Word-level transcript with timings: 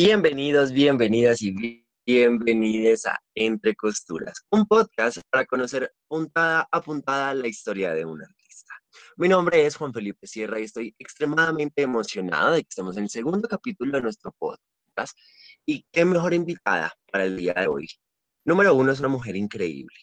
Bienvenidos, 0.00 0.70
bienvenidas 0.70 1.42
y 1.42 1.84
bienvenidas 2.06 3.04
a 3.04 3.18
Entre 3.34 3.74
Costuras, 3.74 4.46
un 4.48 4.64
podcast 4.64 5.18
para 5.28 5.44
conocer 5.44 5.92
puntada 6.06 6.68
a 6.70 6.80
puntada 6.80 7.34
la 7.34 7.48
historia 7.48 7.92
de 7.92 8.04
un 8.04 8.22
artista. 8.22 8.74
Mi 9.16 9.28
nombre 9.28 9.66
es 9.66 9.74
Juan 9.74 9.92
Felipe 9.92 10.28
Sierra 10.28 10.60
y 10.60 10.62
estoy 10.62 10.94
extremadamente 11.00 11.82
emocionado 11.82 12.52
de 12.52 12.62
que 12.62 12.68
estemos 12.68 12.96
en 12.96 13.02
el 13.02 13.10
segundo 13.10 13.48
capítulo 13.48 13.96
de 13.96 14.02
nuestro 14.02 14.32
podcast. 14.38 15.18
Y 15.66 15.84
qué 15.90 16.04
mejor 16.04 16.32
invitada 16.32 16.94
para 17.10 17.24
el 17.24 17.36
día 17.36 17.54
de 17.54 17.66
hoy. 17.66 17.88
Número 18.44 18.76
uno, 18.76 18.92
es 18.92 19.00
una 19.00 19.08
mujer 19.08 19.34
increíble. 19.34 19.96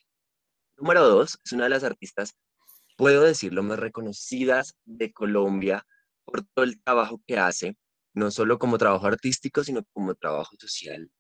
Número 0.76 1.08
dos, 1.08 1.40
es 1.46 1.54
una 1.54 1.64
de 1.64 1.70
las 1.70 1.86
artistas, 1.86 2.36
puedo 2.98 3.24
decirlo, 3.24 3.64
más 3.64 3.80
reconocidas 3.80 4.76
de 4.84 5.14
Colombia 5.14 5.88
por 6.26 6.44
todo 6.54 6.66
el 6.66 6.84
trabajo 6.84 7.22
que 7.26 7.38
hace 7.38 7.78
no 8.16 8.32
solo 8.32 8.58
como 8.58 8.78
trabajo 8.78 9.06
artístico, 9.08 9.64
sino 9.64 9.84
como 9.94 10.16
trabajo 10.16 10.56
social. 10.58 11.12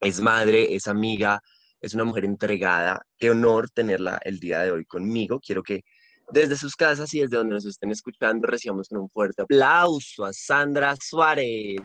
Es 0.00 0.20
madre, 0.20 0.74
es 0.74 0.88
amiga, 0.88 1.42
es 1.80 1.94
una 1.94 2.04
mujer 2.04 2.24
entregada. 2.24 3.04
Qué 3.18 3.30
honor 3.30 3.68
tenerla 3.70 4.18
el 4.24 4.38
día 4.38 4.60
de 4.60 4.70
hoy 4.70 4.84
conmigo. 4.86 5.40
Quiero 5.40 5.62
que 5.62 5.84
desde 6.30 6.56
sus 6.56 6.76
casas 6.76 7.12
y 7.12 7.20
desde 7.20 7.36
donde 7.36 7.54
nos 7.56 7.66
estén 7.66 7.90
escuchando 7.90 8.46
recibamos 8.46 8.90
un 8.92 9.10
fuerte 9.10 9.42
aplauso 9.42 10.24
a 10.24 10.32
Sandra 10.32 10.96
Suárez. 10.96 11.82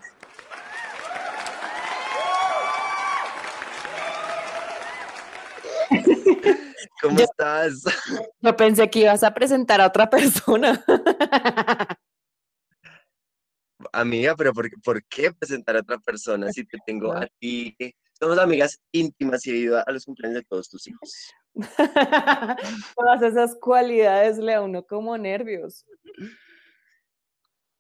¿Cómo 7.02 7.20
estás? 7.20 7.84
Yo 8.42 8.56
pensé 8.56 8.90
que 8.90 9.00
ibas 9.00 9.24
a 9.24 9.34
presentar 9.34 9.82
a 9.82 9.88
otra 9.88 10.10
persona. 10.10 10.84
amiga, 14.00 14.36
pero 14.36 14.54
¿por, 14.54 14.70
¿por, 14.82 15.04
qué 15.06 15.32
presentar 15.32 15.76
a 15.76 15.80
otra 15.80 15.98
persona 16.00 16.52
si 16.52 16.66
te 16.66 16.78
tengo 16.86 17.12
a 17.12 17.28
ti? 17.40 17.76
Somos 18.20 18.38
amigas 18.40 18.80
íntimas 18.92 19.46
y 19.46 19.52
he 19.52 19.56
ido 19.58 19.78
a 19.78 19.92
los 19.92 20.06
cumpleaños 20.06 20.42
de 20.42 20.46
todos 20.46 20.70
tus 20.70 20.88
hijos. 20.88 21.34
Todas 22.96 23.22
esas 23.22 23.56
cualidades 23.56 24.38
le 24.38 24.54
a 24.54 24.62
uno 24.62 24.84
como 24.84 25.18
nervios. 25.18 25.86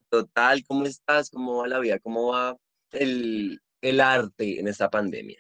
Total, 0.10 0.64
¿cómo 0.68 0.86
estás? 0.86 1.30
¿Cómo 1.30 1.58
va 1.58 1.68
la 1.68 1.80
vida? 1.80 2.00
¿Cómo 2.00 2.32
va 2.32 2.56
el, 2.92 3.62
el 3.82 4.00
arte 4.00 4.60
en 4.60 4.68
esta 4.68 4.90
pandemia? 4.90 5.40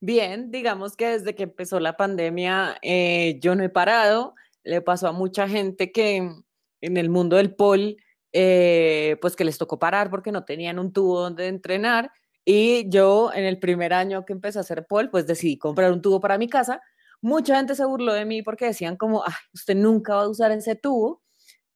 Bien, 0.00 0.50
digamos 0.50 0.96
que 0.96 1.08
desde 1.08 1.34
que 1.34 1.44
empezó 1.44 1.80
la 1.80 1.96
pandemia 1.96 2.76
eh, 2.82 3.38
yo 3.40 3.54
no 3.54 3.64
he 3.64 3.70
parado. 3.70 4.34
Le 4.62 4.82
pasó 4.82 5.08
a 5.08 5.12
mucha 5.12 5.48
gente 5.48 5.92
que 5.92 6.16
en 6.80 6.96
el 6.96 7.08
mundo 7.08 7.36
del 7.36 7.54
pol 7.54 7.96
eh, 8.36 9.16
pues 9.20 9.36
que 9.36 9.44
les 9.44 9.56
tocó 9.58 9.78
parar 9.78 10.10
porque 10.10 10.32
no 10.32 10.44
tenían 10.44 10.80
un 10.80 10.92
tubo 10.92 11.20
donde 11.20 11.46
entrenar. 11.46 12.10
Y 12.44 12.88
yo 12.90 13.32
en 13.32 13.44
el 13.44 13.60
primer 13.60 13.94
año 13.94 14.24
que 14.24 14.32
empecé 14.32 14.58
a 14.58 14.62
hacer 14.62 14.86
pole, 14.86 15.08
pues 15.08 15.26
decidí 15.26 15.56
comprar 15.56 15.92
un 15.92 16.02
tubo 16.02 16.20
para 16.20 16.36
mi 16.36 16.48
casa. 16.48 16.80
Mucha 17.22 17.56
gente 17.56 17.76
se 17.76 17.84
burló 17.84 18.12
de 18.12 18.24
mí 18.24 18.42
porque 18.42 18.66
decían 18.66 18.96
como, 18.96 19.22
ah, 19.22 19.38
usted 19.54 19.76
nunca 19.76 20.16
va 20.16 20.22
a 20.24 20.28
usar 20.28 20.50
ese 20.50 20.74
tubo. 20.74 21.22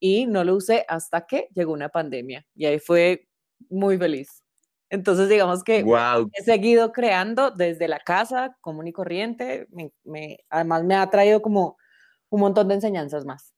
Y 0.00 0.26
no 0.26 0.44
lo 0.44 0.56
usé 0.56 0.84
hasta 0.88 1.26
que 1.26 1.48
llegó 1.54 1.72
una 1.72 1.90
pandemia. 1.90 2.44
Y 2.56 2.66
ahí 2.66 2.80
fue 2.80 3.28
muy 3.70 3.96
feliz. 3.96 4.42
Entonces, 4.90 5.28
digamos 5.28 5.62
que 5.62 5.84
he 6.32 6.42
seguido 6.42 6.92
creando 6.92 7.50
desde 7.52 7.86
la 7.88 8.00
casa, 8.00 8.56
común 8.60 8.88
y 8.88 8.92
corriente. 8.92 9.68
me, 10.04 10.38
además, 10.50 10.82
me 10.84 10.96
ha 10.96 11.08
traído 11.08 11.40
como 11.40 11.76
un 12.30 12.40
montón 12.40 12.68
de 12.68 12.74
enseñanzas 12.74 13.24
más. 13.24 13.54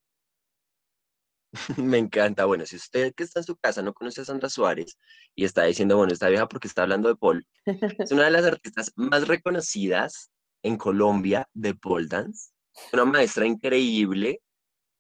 Me 1.77 1.99
encanta. 1.99 2.45
Bueno, 2.45 2.65
si 2.67 2.77
usted 2.77 3.13
que 3.15 3.25
está 3.25 3.41
en 3.41 3.45
su 3.45 3.57
casa 3.57 3.83
no 3.83 3.93
conoce 3.93 4.21
a 4.21 4.25
Sandra 4.25 4.49
Suárez 4.49 4.97
y 5.35 5.45
está 5.45 5.65
diciendo, 5.65 5.97
bueno, 5.97 6.13
está 6.13 6.29
vieja 6.29 6.49
porque 6.49 6.69
está 6.69 6.83
hablando 6.83 7.09
de 7.09 7.17
Paul, 7.17 7.47
es 7.65 8.13
una 8.13 8.25
de 8.25 8.31
las 8.31 8.45
artistas 8.45 8.93
más 8.97 9.27
reconocidas 9.27 10.31
en 10.63 10.77
Colombia 10.77 11.49
de 11.55 11.75
pole 11.75 12.07
dance. 12.09 12.53
Una 12.93 13.05
maestra 13.05 13.47
increíble 13.47 14.41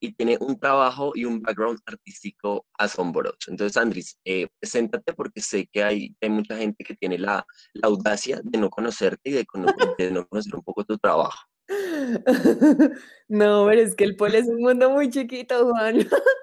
y 0.00 0.12
tiene 0.12 0.38
un 0.40 0.58
trabajo 0.58 1.12
y 1.14 1.26
un 1.26 1.42
background 1.42 1.78
artístico 1.84 2.66
asombroso. 2.78 3.50
Entonces, 3.50 3.76
Andris, 3.76 4.18
eh, 4.24 4.48
preséntate 4.58 5.12
porque 5.12 5.40
sé 5.42 5.68
que 5.70 5.84
hay, 5.84 6.16
mucha 6.22 6.56
gente 6.56 6.82
que 6.84 6.96
tiene 6.96 7.18
la, 7.18 7.46
la 7.74 7.88
audacia 7.88 8.40
de 8.42 8.58
no 8.58 8.70
conocerte 8.70 9.30
y 9.30 9.32
de, 9.32 9.46
de 9.98 10.10
no 10.10 10.26
conocer 10.26 10.54
un 10.56 10.62
poco 10.62 10.84
tu 10.84 10.98
trabajo. 10.98 11.49
No, 13.28 13.66
pero 13.66 13.80
es 13.80 13.94
que 13.94 14.04
el 14.04 14.16
pole 14.16 14.38
es 14.38 14.48
un 14.48 14.60
mundo 14.60 14.90
muy 14.90 15.08
chiquito, 15.10 15.70
Juan. 15.70 15.98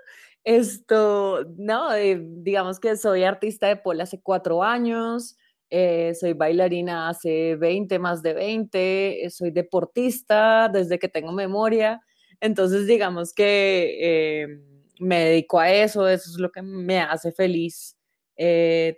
Esto, 0.44 1.44
no, 1.58 1.94
eh, 1.94 2.22
digamos 2.24 2.80
que 2.80 2.96
soy 2.96 3.24
artista 3.26 3.68
de 3.68 3.76
pole 3.76 4.04
hace 4.04 4.22
cuatro 4.22 4.64
años, 4.64 5.36
eh, 5.70 6.14
soy 6.18 6.32
bailarina 6.34 7.10
hace 7.10 7.58
20, 7.58 8.00
más 8.00 8.22
de 8.24 8.34
20, 8.34 9.26
eh, 9.26 9.30
soy 9.30 9.52
deportista 9.52 10.70
desde 10.70 11.00
que 11.00 11.10
tengo 11.10 11.34
memoria, 11.34 12.00
entonces 12.40 12.88
digamos 12.88 13.34
que 13.34 14.58
me 15.02 15.20
dedico 15.26 15.60
a 15.60 15.70
eso, 15.70 16.08
eso 16.08 16.30
es 16.32 16.38
lo 16.40 16.50
que 16.50 16.62
me 16.62 17.02
hace 17.02 17.34
feliz 17.34 17.98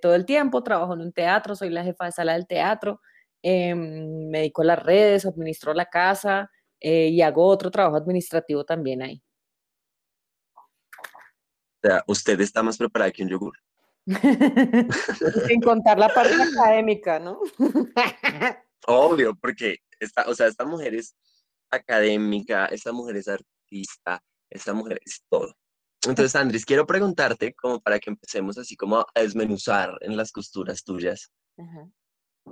todo 0.02 0.14
el 0.14 0.26
tiempo, 0.26 0.62
trabajo 0.62 0.94
en 0.94 1.02
un 1.02 1.14
teatro, 1.14 1.56
soy 1.56 1.70
la 1.72 1.84
jefa 1.84 2.06
de 2.06 2.12
sala 2.12 2.34
del 2.34 2.46
teatro, 2.46 3.02
me 3.44 4.40
dedico 4.40 4.62
a 4.62 4.66
las 4.66 4.84
redes, 4.84 5.26
administro 5.26 5.74
la 5.74 5.86
casa 5.86 6.50
y 6.80 7.22
hago 7.22 7.46
otro 7.46 7.72
trabajo 7.72 7.98
administrativo 7.98 8.64
también 8.64 9.02
ahí. 9.02 9.22
O 11.82 11.88
sea, 11.88 12.04
usted 12.08 12.40
está 12.42 12.62
más 12.62 12.78
preparada 12.78 13.12
que 13.12 13.24
un 13.24 13.30
yogur. 13.30 13.58
Sin 15.48 15.62
contar 15.62 15.98
la 15.98 16.10
parte 16.10 16.34
académica, 16.34 17.20
¿no? 17.20 17.40
Obvio, 18.88 19.36
porque 19.36 19.78
esta, 20.00 20.24
o 20.28 20.34
sea, 20.34 20.48
esta 20.48 20.66
mujer 20.66 20.96
es 20.96 21.16
académica, 21.70 22.66
esta 22.66 22.92
mujer 22.92 23.18
es 23.18 23.28
artista, 23.28 24.22
esta 24.50 24.74
mujer 24.74 25.00
es 25.06 25.24
todo. 25.30 25.56
Entonces, 26.08 26.36
Andrés, 26.36 26.66
quiero 26.66 26.88
preguntarte, 26.88 27.54
como 27.54 27.80
para 27.82 28.00
que 28.00 28.10
empecemos 28.10 28.58
así 28.58 28.76
como 28.76 29.00
a 29.00 29.06
desmenuzar 29.16 29.98
en 30.02 30.18
las 30.18 30.32
costuras 30.32 30.84
tuyas, 30.84 31.32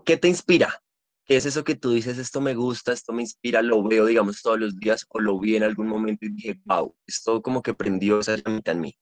¿qué 0.05 0.17
te 0.17 0.27
inspira? 0.27 0.81
¿Qué 1.25 1.35
es 1.35 1.45
eso 1.45 1.63
que 1.65 1.75
tú 1.75 1.91
dices, 1.91 2.17
esto 2.17 2.39
me 2.39 2.55
gusta, 2.55 2.93
esto 2.93 3.11
me 3.11 3.21
inspira, 3.21 3.61
lo 3.61 3.83
veo, 3.83 4.05
digamos, 4.05 4.41
todos 4.41 4.59
los 4.59 4.77
días, 4.77 5.05
o 5.09 5.19
lo 5.19 5.37
vi 5.37 5.57
en 5.57 5.63
algún 5.63 5.87
momento 5.87 6.25
y 6.25 6.29
dije, 6.29 6.59
wow, 6.63 6.95
esto 7.05 7.41
como 7.41 7.61
que 7.61 7.73
prendió 7.73 8.19
esa 8.19 8.37
llama 8.37 8.71
en 8.71 8.79
mí? 8.79 8.97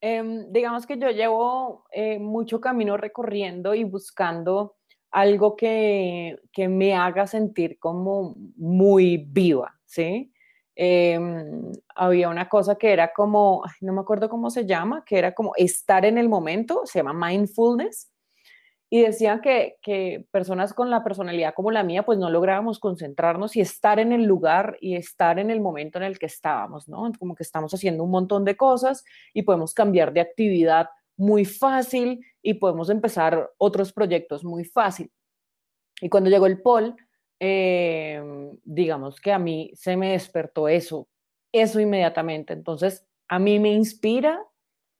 Em, 0.00 0.52
digamos 0.52 0.84
que 0.84 0.98
yo 0.98 1.08
llevo 1.10 1.86
eh, 1.90 2.18
mucho 2.18 2.60
camino 2.60 2.98
recorriendo 2.98 3.74
y 3.74 3.84
buscando 3.84 4.76
algo 5.10 5.56
que, 5.56 6.38
que, 6.52 6.68
me 6.68 6.94
haga 6.94 7.26
sentir 7.26 7.78
como 7.78 8.34
muy 8.56 9.24
viva, 9.28 9.78
¿sí? 9.86 10.32
Em, 10.74 11.70
había 11.94 12.28
una 12.28 12.48
cosa 12.48 12.76
que 12.76 12.92
era 12.92 13.12
como, 13.12 13.62
no 13.80 13.92
me 13.92 14.00
acuerdo 14.00 14.28
cómo 14.28 14.50
se 14.50 14.66
llama, 14.66 15.04
que 15.04 15.18
era 15.18 15.32
como 15.34 15.52
estar 15.56 16.04
en 16.04 16.18
el 16.18 16.28
momento, 16.28 16.82
se 16.84 16.98
llama 16.98 17.28
mindfulness, 17.28 18.11
y 18.94 19.00
decían 19.00 19.40
que, 19.40 19.78
que, 19.80 20.26
personas 20.30 20.74
con 20.74 20.90
la 20.90 21.02
personalidad 21.02 21.54
como 21.54 21.70
la 21.70 21.82
mía, 21.82 22.02
pues 22.02 22.18
no 22.18 22.28
lográbamos 22.28 22.78
concentrarnos 22.78 23.56
y 23.56 23.62
estar 23.62 23.98
en 23.98 24.12
el 24.12 24.24
lugar 24.24 24.76
y 24.82 24.96
estar 24.96 25.38
en 25.38 25.50
el 25.50 25.62
momento 25.62 25.96
en 25.96 26.04
el 26.04 26.18
que 26.18 26.26
estábamos, 26.26 26.90
¿no? 26.90 27.10
Como 27.18 27.34
que 27.34 27.42
estamos 27.42 27.72
haciendo 27.72 28.04
un 28.04 28.10
montón 28.10 28.44
de 28.44 28.54
cosas 28.54 29.02
y 29.32 29.44
podemos 29.44 29.72
cambiar 29.72 30.12
de 30.12 30.20
actividad 30.20 30.90
muy 31.16 31.46
fácil 31.46 32.22
y 32.42 32.52
podemos 32.52 32.90
empezar 32.90 33.50
otros 33.56 33.94
proyectos 33.94 34.44
muy 34.44 34.66
fácil. 34.66 35.10
Y 36.02 36.10
cuando 36.10 36.28
llegó 36.28 36.44
el 36.44 36.60
POL, 36.60 36.94
em, 37.40 38.58
digamos 38.62 39.22
que 39.22 39.32
a 39.32 39.38
mí 39.38 39.70
se 39.74 39.96
me 39.96 40.12
despertó 40.12 40.68
eso, 40.68 41.08
eso 41.50 41.80
inmediatamente. 41.80 42.52
Entonces, 42.52 43.06
a 43.26 43.38
mí 43.38 43.58
me 43.58 43.72
inspira 43.72 44.44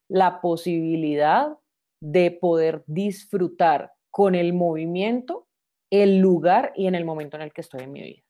la 0.09 0.41
posibilidad 0.41 1.59
de 2.03 2.33
poder 2.33 2.83
disfrutar 2.89 3.93
con 4.11 4.35
el 4.35 4.53
movimiento, 4.53 5.47
el 5.89 6.19
lugar 6.19 6.73
y 6.75 6.89
en 6.89 6.97
el 6.97 7.05
momento 7.05 7.37
en 7.37 7.45
el 7.45 7.53
que 7.53 7.61
estoy 7.61 7.83
en 7.83 7.93
mi 7.93 8.03
vida. 8.03 8.23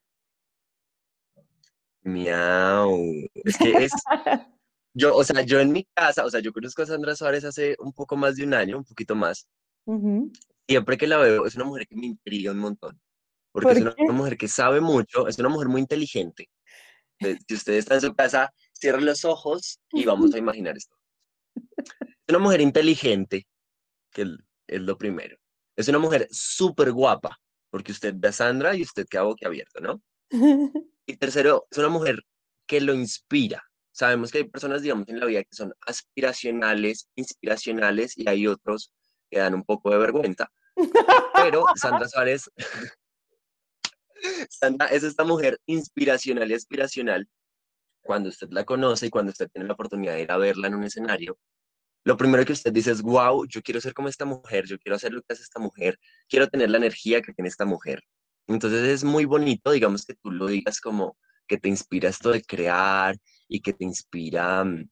Miau. 2.03 3.31
Es 3.33 3.57
que 3.57 3.73
es. 3.85 3.93
yo, 4.95 5.17
o 5.17 5.25
sea, 5.25 5.41
yo 5.41 5.59
en 5.59 5.73
mi 5.73 5.85
casa, 5.95 6.27
o 6.27 6.31
sea, 6.31 6.41
yo 6.41 6.53
conozco 6.53 6.83
a 6.83 6.87
Sandra 6.87 7.17
Suárez 7.17 7.45
hace 7.45 7.75
un 7.79 7.95
poco 7.95 8.15
más 8.15 8.37
de 8.37 8.45
un 8.45 8.53
año, 8.53 8.77
un 8.77 8.85
poquito 8.85 9.15
más. 9.15 9.49
Siempre 10.69 10.99
que 10.99 11.07
la 11.07 11.17
veo, 11.17 11.47
es 11.47 11.55
una 11.57 11.65
mujer 11.65 11.87
que 11.87 11.97
me 11.97 12.07
intriga 12.07 12.53
un 12.53 12.59
montón. 12.59 13.01
Porque 13.53 13.73
es 13.73 13.81
una, 13.81 13.95
mujer 14.13 14.37
que 14.37 14.49
sabe 14.49 14.83
mucho, 14.83 15.29
es 15.29 15.39
una 15.39 15.49
mujer 15.49 15.69
muy 15.69 15.81
inteligente. 15.81 16.51
Si 17.19 17.55
usted 17.55 17.75
está 17.75 17.95
en 17.95 18.01
su 18.03 18.15
casa, 18.15 18.53
cierre 18.73 19.01
los 19.01 19.25
ojos 19.25 19.81
y 19.93 20.05
vamos 20.05 20.35
a 20.35 20.39
imaginar 20.39 20.77
esto. 20.77 20.95
Es 21.55 22.29
una 22.29 22.39
mujer 22.39 22.61
inteligente, 22.61 23.47
que 24.12 24.37
es 24.67 24.81
lo 24.81 24.97
primero. 24.99 25.37
Es 25.76 25.88
una 25.88 25.99
mujer 25.99 26.29
súper 26.31 26.93
guapa, 26.93 27.38
porque 27.70 27.93
usted 27.93 28.14
ve 28.17 28.29
a 28.29 28.32
Sandra 28.32 28.76
y 28.76 28.82
usted 28.82 29.06
queda 29.09 29.23
boquiabierto, 29.23 29.81
¿no? 29.81 30.03
Y 31.05 31.17
tercero, 31.17 31.67
es 31.69 31.79
una 31.79 31.88
mujer 31.88 32.23
que 32.64 32.81
lo 32.81 32.94
inspira. 32.94 33.64
Sabemos 33.91 34.31
que 34.31 34.38
hay 34.38 34.44
personas, 34.44 34.82
digamos, 34.82 35.09
en 35.09 35.19
la 35.19 35.26
vida 35.26 35.43
que 35.43 35.55
son 35.55 35.75
aspiracionales, 35.85 37.09
inspiracionales, 37.17 38.17
y 38.17 38.29
hay 38.29 38.47
otros 38.47 38.93
que 39.29 39.38
dan 39.38 39.55
un 39.55 39.64
poco 39.64 39.91
de 39.91 39.99
vergüenza. 39.99 40.49
Pero 41.35 41.65
Sandra 41.76 42.08
Suárez, 42.08 42.49
Sandra 44.49 44.87
es 44.87 45.03
esta 45.03 45.25
mujer 45.25 45.58
inspiracional 45.67 46.50
y 46.50 46.55
aspiracional. 46.55 47.29
Cuando 48.00 48.29
usted 48.29 48.49
la 48.50 48.65
conoce 48.65 49.06
y 49.06 49.11
cuando 49.11 49.31
usted 49.32 49.49
tiene 49.50 49.67
la 49.67 49.75
oportunidad 49.75 50.15
de 50.15 50.23
ir 50.23 50.32
a 50.32 50.38
verla 50.38 50.69
en 50.69 50.75
un 50.75 50.85
escenario, 50.85 51.38
lo 52.05 52.17
primero 52.17 52.45
que 52.45 52.53
usted 52.53 52.73
dice 52.73 52.91
es, 52.91 53.03
wow, 53.03 53.47
yo 53.47 53.63
quiero 53.63 53.81
ser 53.81 53.95
como 53.95 54.09
esta 54.09 54.25
mujer, 54.25 54.67
yo 54.67 54.79
quiero 54.79 54.97
hacer 54.97 55.13
lo 55.13 55.23
que 55.23 55.33
hace 55.33 55.43
esta 55.43 55.61
mujer, 55.61 55.99
quiero 56.29 56.49
tener 56.49 56.71
la 56.71 56.79
energía 56.79 57.23
que 57.23 57.33
tiene 57.33 57.49
esta 57.49 57.65
mujer. 57.65 58.03
Entonces 58.49 58.83
es 58.89 59.05
muy 59.05 59.25
bonito, 59.25 59.71
digamos, 59.71 60.05
que 60.05 60.15
tú 60.15 60.31
lo 60.31 60.47
digas 60.47 60.81
como 60.81 61.17
que 61.47 61.59
te 61.59 61.69
inspira 61.69 62.09
esto 62.09 62.31
de 62.31 62.43
crear 62.43 63.17
y 63.49 63.61
que 63.61 63.73
te 63.73 63.85
inspira 63.85 64.65
mm, 64.65 64.89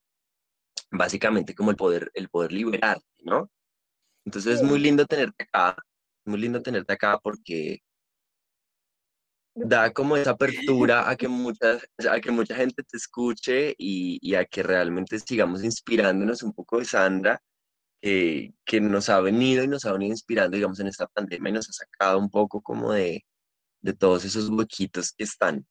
básicamente 0.92 1.54
como 1.54 1.70
el 1.70 1.76
poder, 1.76 2.10
el 2.14 2.28
poder 2.28 2.52
liberarte, 2.52 3.06
¿no? 3.24 3.50
Entonces 4.24 4.56
es 4.56 4.62
muy 4.62 4.78
lindo 4.78 5.06
tenerte 5.06 5.44
acá, 5.44 5.76
muy 6.24 6.38
lindo 6.38 6.62
tenerte 6.62 6.92
acá 6.92 7.18
porque 7.18 7.80
da 9.54 9.92
como 9.92 10.16
esa 10.16 10.30
apertura 10.30 11.08
a 11.10 11.16
que 11.16 11.28
mucha, 11.28 11.78
a 12.10 12.20
que 12.20 12.30
mucha 12.30 12.54
gente 12.54 12.82
te 12.82 12.96
escuche 12.96 13.74
y, 13.78 14.34
a 14.34 14.44
que 14.44 14.62
realmente 14.62 15.18
sigamos 15.18 15.64
inspirándonos 15.64 16.42
un 16.42 16.52
poco 16.52 16.78
de 16.78 16.84
Sandra, 16.84 17.40
que 18.00 18.80
nos 18.80 19.08
ha 19.08 19.20
venido 19.20 19.62
y 19.64 19.68
nos 19.68 19.84
ha 19.84 19.92
venido 19.92 20.12
inspirando, 20.12 20.56
digamos, 20.56 20.80
en 20.80 20.86
esta 20.86 21.06
pandemia 21.06 21.50
y 21.50 21.52
nos 21.54 21.68
ha 21.68 21.72
sacado 21.72 22.18
un 22.18 22.30
poco 22.30 22.62
como 22.62 22.92
de, 22.92 23.24
de 23.82 23.92
todos 23.92 24.24
esos 24.24 24.48
huequitos 24.48 25.12
que 25.12 25.24
están. 25.24 25.66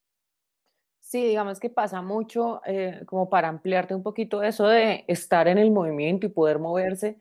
Sí, 0.99 1.23
digamos 1.23 1.59
que 1.59 1.71
pasa 1.71 2.03
mucho, 2.03 2.61
eh, 2.65 3.01
como 3.07 3.29
para 3.29 3.47
ampliarte 3.47 3.95
un 3.95 4.03
poquito 4.03 4.43
eso 4.43 4.67
de 4.67 5.05
estar 5.07 5.47
en 5.47 5.57
el 5.57 5.71
movimiento 5.71 6.27
y 6.27 6.29
poder 6.29 6.59
moverse, 6.59 7.19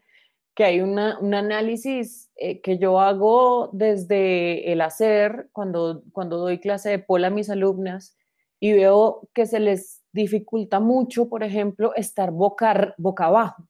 que 0.59 0.65
hay 0.65 0.81
una, 0.81 1.21
un 1.21 1.35
análisis 1.35 2.33
eh, 2.35 2.61
que 2.61 2.79
yo 2.79 2.99
hago 2.99 3.71
desde 3.73 4.73
el 4.73 4.81
hacer, 4.81 5.51
cuando, 5.53 6.03
cuando 6.11 6.37
doy 6.37 6.59
clase 6.59 6.91
de 6.91 6.99
pol 6.99 7.25
a 7.25 7.31
mis 7.31 7.49
alumnas, 7.49 8.19
y 8.59 8.73
veo 8.73 9.29
que 9.33 9.47
se 9.47 9.61
les 9.61 10.03
dificulta 10.11 10.81
mucho, 10.81 11.29
por 11.29 11.45
ejemplo, 11.45 11.95
estar 11.95 12.33
boca, 12.33 12.93
boca 12.99 13.27
abajo. 13.27 13.69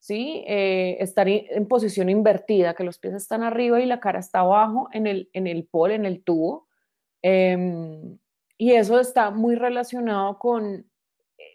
¿Sí? 0.00 0.44
Eh, 0.46 0.98
estar 1.00 1.26
en 1.26 1.66
posición 1.66 2.10
invertida, 2.10 2.74
que 2.74 2.84
los 2.84 2.98
pies 2.98 3.14
están 3.14 3.42
arriba 3.42 3.80
y 3.80 3.86
la 3.86 4.00
cara 4.00 4.18
está 4.18 4.40
abajo 4.40 4.90
en 4.92 5.06
el, 5.06 5.30
en 5.32 5.46
el 5.46 5.64
pol, 5.64 5.92
en 5.92 6.04
el 6.04 6.22
tubo. 6.22 6.68
Em, 7.22 8.18
y 8.58 8.72
eso 8.72 9.00
está 9.00 9.30
muy 9.30 9.54
relacionado 9.54 10.38
con 10.38 10.84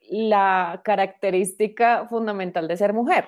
la 0.09 0.81
característica 0.83 2.07
fundamental 2.07 2.67
de 2.67 2.77
ser 2.77 2.91
mujer. 2.91 3.25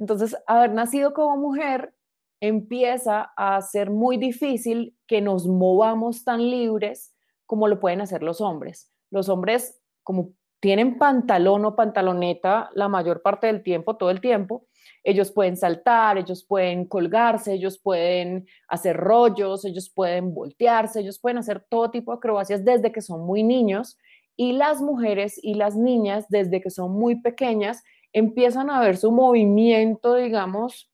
Entonces, 0.00 0.34
haber 0.46 0.72
nacido 0.72 1.12
como 1.12 1.36
mujer 1.36 1.94
empieza 2.40 3.32
a 3.36 3.60
ser 3.60 3.90
muy 3.90 4.16
difícil 4.16 4.96
que 5.06 5.20
nos 5.20 5.46
movamos 5.46 6.24
tan 6.24 6.50
libres 6.50 7.14
como 7.44 7.68
lo 7.68 7.78
pueden 7.78 8.00
hacer 8.00 8.22
los 8.22 8.40
hombres. 8.40 8.90
Los 9.10 9.28
hombres, 9.28 9.78
como 10.02 10.30
tienen 10.58 10.96
pantalón 10.98 11.66
o 11.66 11.76
pantaloneta 11.76 12.70
la 12.74 12.88
mayor 12.88 13.20
parte 13.20 13.46
del 13.46 13.62
tiempo, 13.62 13.96
todo 13.96 14.10
el 14.10 14.22
tiempo, 14.22 14.66
ellos 15.04 15.32
pueden 15.32 15.56
saltar, 15.56 16.16
ellos 16.16 16.44
pueden 16.44 16.86
colgarse, 16.86 17.52
ellos 17.52 17.78
pueden 17.78 18.46
hacer 18.68 18.96
rollos, 18.96 19.66
ellos 19.66 19.90
pueden 19.90 20.32
voltearse, 20.32 21.00
ellos 21.00 21.18
pueden 21.18 21.38
hacer 21.38 21.66
todo 21.68 21.90
tipo 21.90 22.12
de 22.12 22.16
acrobacias 22.16 22.64
desde 22.64 22.90
que 22.90 23.02
son 23.02 23.26
muy 23.26 23.42
niños 23.42 23.98
y 24.36 24.52
las 24.52 24.80
mujeres 24.80 25.38
y 25.42 25.54
las 25.54 25.76
niñas 25.76 26.26
desde 26.30 26.62
que 26.62 26.70
son 26.70 26.92
muy 26.92 27.20
pequeñas 27.20 27.82
empiezan 28.12 28.70
a 28.70 28.80
ver 28.80 28.96
su 28.96 29.12
movimiento, 29.12 30.14
digamos, 30.14 30.90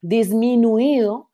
disminuido 0.00 1.30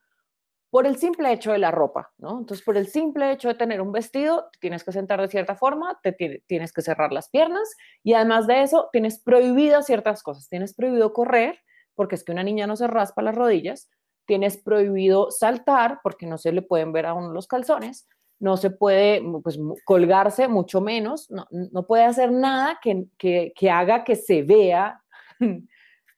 por 0.70 0.86
el 0.86 0.96
simple 0.96 1.32
hecho 1.32 1.52
de 1.52 1.58
la 1.58 1.70
ropa, 1.70 2.12
¿no? 2.18 2.38
Entonces, 2.38 2.64
por 2.64 2.76
el 2.76 2.86
simple 2.88 3.32
hecho 3.32 3.48
de 3.48 3.54
tener 3.54 3.80
un 3.80 3.92
vestido, 3.92 4.50
tienes 4.60 4.84
que 4.84 4.92
sentar 4.92 5.20
de 5.20 5.28
cierta 5.28 5.54
forma, 5.54 5.98
te 6.02 6.12
tienes 6.46 6.72
que 6.72 6.82
cerrar 6.82 7.12
las 7.12 7.30
piernas 7.30 7.76
y 8.02 8.12
además 8.12 8.46
de 8.46 8.62
eso, 8.62 8.88
tienes 8.92 9.18
prohibidas 9.22 9.86
ciertas 9.86 10.22
cosas. 10.22 10.48
Tienes 10.48 10.74
prohibido 10.74 11.12
correr, 11.12 11.58
porque 11.94 12.14
es 12.16 12.24
que 12.24 12.32
una 12.32 12.42
niña 12.42 12.66
no 12.66 12.76
se 12.76 12.88
raspa 12.88 13.22
las 13.22 13.34
rodillas, 13.34 13.88
tienes 14.26 14.58
prohibido 14.58 15.30
saltar, 15.30 16.00
porque 16.02 16.26
no 16.26 16.36
se 16.36 16.52
le 16.52 16.62
pueden 16.62 16.92
ver 16.92 17.06
a 17.06 17.14
uno 17.14 17.32
los 17.32 17.46
calzones, 17.46 18.06
no 18.38 18.56
se 18.56 18.70
puede 18.70 19.22
pues, 19.42 19.58
colgarse, 19.84 20.46
mucho 20.48 20.80
menos, 20.80 21.30
no, 21.30 21.46
no 21.50 21.86
puede 21.86 22.04
hacer 22.04 22.32
nada 22.32 22.78
que, 22.82 23.06
que, 23.16 23.52
que 23.56 23.70
haga 23.70 24.04
que 24.04 24.16
se 24.16 24.42
vea 24.42 25.02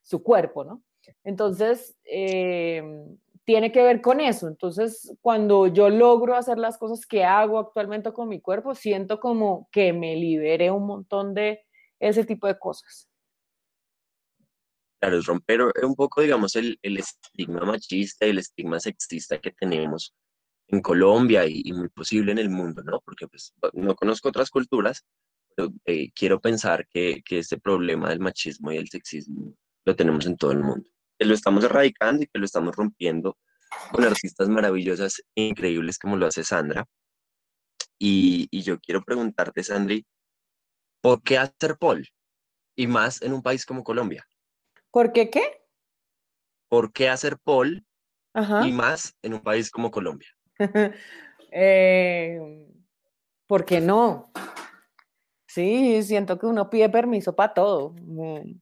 su 0.02 0.22
cuerpo, 0.22 0.64
¿no? 0.64 0.82
Entonces, 1.24 1.96
eh, 2.04 2.82
tiene 3.48 3.72
que 3.72 3.82
ver 3.82 4.02
con 4.02 4.20
eso. 4.20 4.46
Entonces, 4.46 5.16
cuando 5.22 5.68
yo 5.68 5.88
logro 5.88 6.36
hacer 6.36 6.58
las 6.58 6.76
cosas 6.76 7.06
que 7.06 7.24
hago 7.24 7.58
actualmente 7.58 8.12
con 8.12 8.28
mi 8.28 8.42
cuerpo, 8.42 8.74
siento 8.74 9.20
como 9.20 9.70
que 9.72 9.94
me 9.94 10.16
liberé 10.16 10.70
un 10.70 10.86
montón 10.86 11.32
de 11.32 11.64
ese 11.98 12.26
tipo 12.26 12.46
de 12.46 12.58
cosas. 12.58 13.08
Claro, 15.00 15.16
es 15.16 15.24
romper 15.24 15.62
un 15.62 15.94
poco, 15.94 16.20
digamos, 16.20 16.56
el, 16.56 16.78
estigma 16.82 17.60
machista 17.60 18.26
y 18.26 18.30
el 18.30 18.38
estigma 18.38 18.80
sexista 18.80 19.38
que 19.38 19.52
tenemos 19.52 20.14
en 20.66 20.82
Colombia 20.82 21.46
y, 21.46 21.72
muy 21.72 21.88
posible 21.88 22.32
en 22.32 22.38
el 22.38 22.50
mundo, 22.50 22.82
¿no? 22.82 23.00
Porque 23.00 23.28
pues 23.28 23.54
no 23.72 23.94
conozco 23.94 24.28
otras 24.28 24.50
culturas, 24.50 25.06
eh, 25.84 26.10
quiero 26.14 26.40
pensar 26.40 26.86
que, 26.88 27.22
que 27.24 27.38
este 27.38 27.58
problema 27.58 28.10
del 28.10 28.20
machismo 28.20 28.72
y 28.72 28.76
el 28.76 28.88
sexismo 28.88 29.54
lo 29.84 29.96
tenemos 29.96 30.26
en 30.26 30.36
todo 30.36 30.52
el 30.52 30.60
mundo. 30.60 30.88
Que 31.18 31.26
lo 31.26 31.34
estamos 31.34 31.64
erradicando 31.64 32.22
y 32.22 32.26
que 32.26 32.38
lo 32.38 32.44
estamos 32.44 32.74
rompiendo 32.76 33.36
con 33.92 34.04
artistas 34.04 34.48
maravillosas 34.48 35.22
e 35.34 35.42
increíbles 35.42 35.98
como 35.98 36.16
lo 36.16 36.26
hace 36.26 36.44
Sandra. 36.44 36.86
Y, 37.98 38.48
y 38.50 38.62
yo 38.62 38.78
quiero 38.78 39.02
preguntarte, 39.02 39.62
Sandri, 39.64 40.06
¿por 41.00 41.22
qué 41.22 41.38
hacer 41.38 41.76
Paul? 41.78 42.08
Y 42.76 42.86
más 42.86 43.22
en 43.22 43.32
un 43.32 43.42
país 43.42 43.66
como 43.66 43.82
Colombia. 43.82 44.24
¿Por 44.90 45.12
qué 45.12 45.30
qué? 45.30 45.42
¿Por 46.68 46.92
qué 46.92 47.08
hacer 47.08 47.38
Paul? 47.38 47.84
Y 48.34 48.72
más 48.72 49.16
en 49.22 49.34
un 49.34 49.40
país 49.40 49.70
como 49.70 49.90
Colombia. 49.90 50.32
eh, 51.50 52.68
¿Por 53.46 53.64
qué 53.64 53.80
no? 53.80 54.30
Sí, 55.58 56.04
siento 56.04 56.38
que 56.38 56.46
uno 56.46 56.70
pide 56.70 56.88
permiso 56.88 57.34
para 57.34 57.52
todo. 57.52 57.92
Mm, 58.02 58.60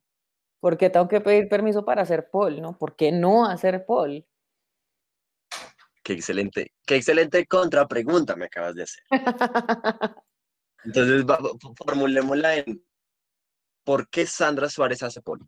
¿Por 0.60 0.78
qué 0.78 0.88
tengo 0.88 1.06
que 1.06 1.20
pedir 1.20 1.46
permiso 1.46 1.84
para 1.84 2.00
hacer 2.00 2.30
pol, 2.30 2.62
no? 2.62 2.78
¿Por 2.78 2.96
qué 2.96 3.12
no 3.12 3.44
hacer 3.44 3.84
pol? 3.84 4.24
Qué 6.02 6.14
excelente, 6.14 6.72
qué 6.86 6.96
excelente 6.96 7.44
contrapregunta 7.46 8.34
me 8.34 8.46
acabas 8.46 8.76
de 8.76 8.84
hacer. 8.84 9.04
Entonces, 10.84 11.26
formulémosla 11.76 12.56
en 12.56 12.82
¿por 13.84 14.08
qué 14.08 14.24
Sandra 14.24 14.70
Suárez 14.70 15.02
hace 15.02 15.20
pol? 15.20 15.40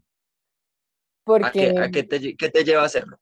Porque, 1.24 1.74
¿A, 1.78 1.90
qué, 1.90 2.02
te, 2.02 2.20
te, 2.34 2.64
lleva 2.64 2.82
a 2.82 2.86
hacerlo? 2.86 3.18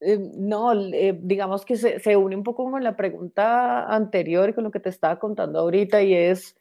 Eh, 0.00 0.16
no, 0.18 0.72
eh, 0.72 1.14
digamos 1.20 1.66
que 1.66 1.76
se, 1.76 2.00
se, 2.00 2.16
une 2.16 2.36
un 2.36 2.42
poco 2.42 2.70
con 2.70 2.82
la 2.82 2.96
pregunta 2.96 3.84
anterior, 3.84 4.54
con 4.54 4.64
lo 4.64 4.70
que 4.70 4.80
te 4.80 4.88
estaba 4.88 5.18
contando 5.18 5.58
ahorita, 5.58 6.00
y 6.00 6.14
es 6.14 6.56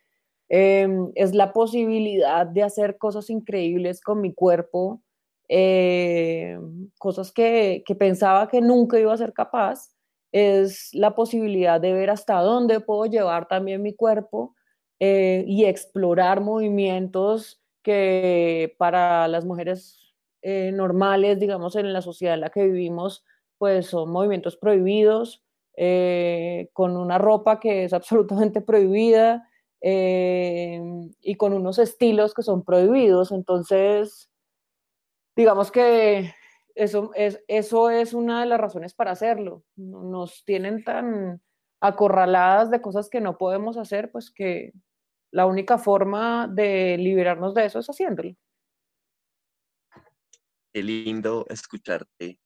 Em, 0.50 1.12
es 1.16 1.34
la 1.34 1.54
posibilidad 1.54 2.46
de 2.46 2.64
hacer 2.64 2.98
cosas 2.98 3.30
increíbles 3.30 4.02
con 4.02 4.22
mi 4.22 4.34
cuerpo, 4.34 5.02
em, 5.48 6.90
cosas 7.00 7.32
que, 7.32 7.84
pensaba 7.98 8.48
que 8.48 8.62
nunca 8.62 9.00
iba 9.00 9.14
a 9.14 9.18
ser 9.18 9.34
capaz, 9.34 9.92
es 10.32 10.90
la 10.94 11.16
posibilidad 11.16 11.82
de 11.82 11.94
ver 11.94 12.10
hasta 12.10 12.42
dónde 12.42 12.80
puedo 12.80 13.06
llevar 13.06 13.48
también 13.48 13.82
mi 13.82 13.94
cuerpo 13.96 14.56
eh, 15.00 15.46
y 15.48 15.66
explorar 15.66 16.42
movimientos 16.42 17.62
que 17.84 18.76
para 18.78 19.28
las 19.28 19.46
mujeres 19.46 20.14
eh, 20.42 20.72
normales, 20.74 21.40
digamos, 21.40 21.76
en 21.76 21.94
la 21.94 22.02
sociedad 22.02 22.36
en 22.36 22.42
la 22.42 22.50
que 22.50 22.66
vivimos, 22.66 23.24
pues 23.58 23.88
son 23.88 24.12
movimientos 24.12 24.58
prohibidos, 24.58 25.44
eh, 25.78 26.70
con 26.74 26.98
una 26.98 27.18
ropa 27.18 27.60
que 27.60 27.84
es 27.86 27.94
absolutamente 27.94 28.62
prohibida, 28.62 29.48
eh, 29.88 30.82
y 31.22 31.36
con 31.36 31.54
unos 31.54 31.78
estilos 31.78 32.34
que 32.34 32.42
son 32.42 32.64
prohibidos. 32.64 33.32
Entonces, 33.32 34.32
digamos 35.36 35.72
que 35.72 36.34
eso 36.74 37.12
es, 37.14 37.44
eso 37.48 37.92
es 37.92 38.16
una 38.16 38.40
de 38.40 38.48
las 38.48 38.60
razones 38.60 38.96
para 38.96 39.12
hacerlo. 39.12 39.64
Nos 39.76 40.44
tienen 40.44 40.84
tan 40.84 41.40
acorraladas 41.80 42.72
de 42.72 42.82
cosas 42.82 43.10
que 43.10 43.22
no 43.22 43.38
podemos 43.38 43.78
hacer, 43.78 44.12
pues 44.12 44.32
que 44.32 44.74
la 45.32 45.46
única 45.46 45.78
forma 45.78 46.48
de 46.48 46.98
liberarnos 46.98 47.54
de 47.54 47.66
eso 47.66 47.78
es 47.78 47.86
haciéndolo. 47.88 48.34
Qué 50.74 50.82
lindo 50.82 51.46
escucharte 51.48 52.40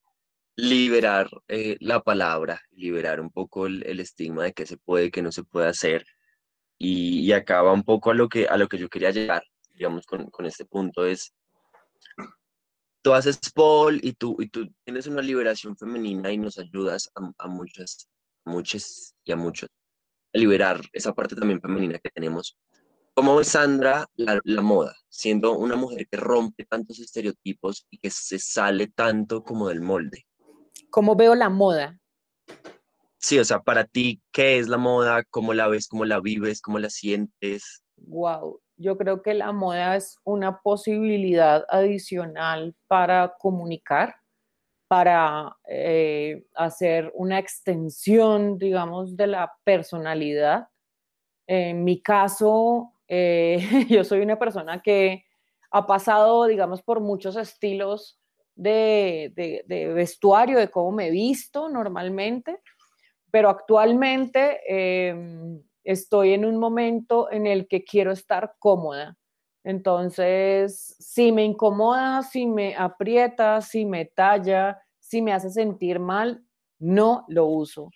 liberar 0.58 1.30
eh, 1.48 1.78
la 1.80 2.02
palabra, 2.02 2.62
liberar 2.72 3.22
un 3.22 3.32
poco 3.32 3.66
el, 3.66 4.00
estigma 4.02 4.44
de 4.44 4.52
que 4.52 4.66
se 4.66 4.76
puede, 4.76 5.06
y 5.06 5.12
que 5.12 5.22
no 5.22 5.32
se 5.32 5.46
puede 5.46 5.68
hacer, 5.68 6.06
y, 6.80 7.32
acaba 7.34 7.74
un 7.74 7.84
poco 7.84 8.10
a 8.10 8.14
lo, 8.14 8.30
que, 8.30 8.48
a 8.48 8.58
lo 8.58 8.68
que 8.68 8.78
yo 8.78 8.90
quería 8.90 9.12
llegar, 9.12 9.44
digamos, 9.76 10.06
con, 10.06 10.30
con 10.32 10.46
este 10.46 10.66
punto, 10.66 11.06
es 11.06 11.36
tú 13.02 13.14
haces 13.14 13.40
Paul 13.54 14.00
y 14.02 14.14
tú, 14.14 14.38
y 14.40 14.48
tú 14.48 14.72
tienes 14.84 15.06
una 15.08 15.22
liberación 15.22 15.78
femenina 15.78 16.32
y 16.32 16.38
nos 16.38 16.58
ayudas 16.58 17.12
a, 17.16 17.32
a 17.38 17.48
muchas, 17.48 18.10
muchas 18.46 19.16
y 19.26 19.32
a 19.32 19.36
muchos 19.36 19.70
a 20.34 20.38
liberar 20.38 20.82
esa 20.94 21.14
parte 21.14 21.36
también 21.36 21.62
femenina 21.62 22.00
que 22.00 22.10
tenemos. 22.10 22.58
¿Cómo 23.14 23.36
ves, 23.36 23.50
Sandra, 23.50 24.06
la, 24.16 24.40
la, 24.46 24.62
moda, 24.62 24.96
siendo 25.10 25.58
una 25.58 25.76
mujer 25.76 26.08
que 26.08 26.18
rompe 26.18 26.66
tantos 26.66 27.00
estereotipos 27.00 27.86
y 27.90 27.98
que 27.98 28.10
se 28.10 28.40
sale 28.40 28.88
tanto 28.88 29.44
como 29.44 29.68
del 29.68 29.82
molde? 29.82 30.26
¿Cómo 30.90 31.16
veo 31.16 31.36
la 31.36 31.50
moda? 31.50 31.99
Sí, 33.20 33.38
o 33.38 33.44
sea, 33.44 33.60
para 33.60 33.84
ti, 33.84 34.22
¿qué 34.32 34.60
es 34.60 34.70
la 34.70 34.78
moda? 34.78 35.24
¿Cómo 35.30 35.54
la 35.54 35.68
ves? 35.68 35.90
¿Cómo 35.90 36.06
la 36.06 36.22
vives? 36.22 36.62
¿Cómo 36.62 36.80
la 36.80 36.90
sientes? 36.90 37.84
Wow, 37.98 38.62
yo 38.78 38.98
creo 38.98 39.22
que 39.22 39.34
la 39.34 39.52
moda 39.52 39.98
es 39.98 40.18
una 40.24 40.62
posibilidad 40.62 41.66
adicional 41.68 42.76
para 42.88 43.36
comunicar, 43.38 44.16
para 44.88 45.58
eh, 45.68 46.46
hacer 46.56 47.12
una 47.14 47.40
extensión, 47.40 48.58
digamos, 48.58 49.18
de 49.18 49.28
la 49.28 49.54
personalidad. 49.66 50.70
En 51.46 51.84
mi 51.84 52.02
caso, 52.02 52.94
eh, 53.10 53.60
yo 53.90 54.06
soy 54.06 54.22
una 54.22 54.40
persona 54.40 54.82
que 54.82 55.26
ha 55.72 55.86
pasado, 55.86 56.46
digamos, 56.46 56.82
por 56.82 57.02
muchos 57.02 57.36
estilos 57.36 58.18
de, 58.56 59.34
de, 59.36 59.64
de 59.68 59.88
vestuario, 59.88 60.58
de 60.58 60.72
cómo 60.72 60.92
me 60.94 61.12
visto 61.12 61.68
normalmente 61.68 62.60
pero 63.32 63.50
actualmente 63.50 64.60
eh, 64.68 65.62
estoy 65.84 66.34
en 66.34 66.46
un 66.46 66.58
momento 66.58 67.32
en 67.32 67.48
el 67.48 67.68
que 67.68 67.84
quiero 67.84 68.12
estar 68.12 68.56
cómoda. 68.60 69.18
Entonces, 69.64 70.96
si 71.00 71.32
me 71.32 71.44
incomoda, 71.44 72.24
si 72.24 72.48
me 72.48 72.76
aprieta, 72.76 73.62
si 73.62 73.86
me 73.86 74.06
talla, 74.06 74.82
si 75.00 75.22
me 75.22 75.34
hace 75.34 75.50
sentir 75.50 76.00
mal, 76.00 76.44
no 76.80 77.26
lo 77.28 77.46
uso. 77.46 77.92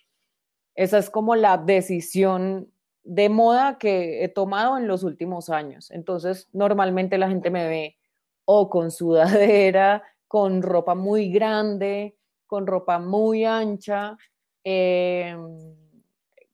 Esa 0.74 0.98
es 0.98 1.08
como 1.08 1.36
la 1.36 1.56
decisión 1.56 2.70
de 3.04 3.28
moda 3.28 3.78
que 3.78 4.24
he 4.24 4.28
tomado 4.28 4.76
en 4.78 4.88
los 4.88 5.04
últimos 5.04 5.50
años. 5.50 5.90
Entonces, 5.90 6.48
normalmente 6.52 7.18
la 7.18 7.28
gente 7.28 7.50
me 7.50 7.68
ve 7.68 7.96
o 8.44 8.68
con 8.68 8.90
sudadera, 8.90 10.02
con 10.26 10.62
ropa 10.62 10.94
muy 10.94 11.30
grande, 11.30 12.16
con 12.46 12.66
ropa 12.66 12.98
muy 12.98 13.44
ancha, 13.44 14.16
eh, 14.64 15.36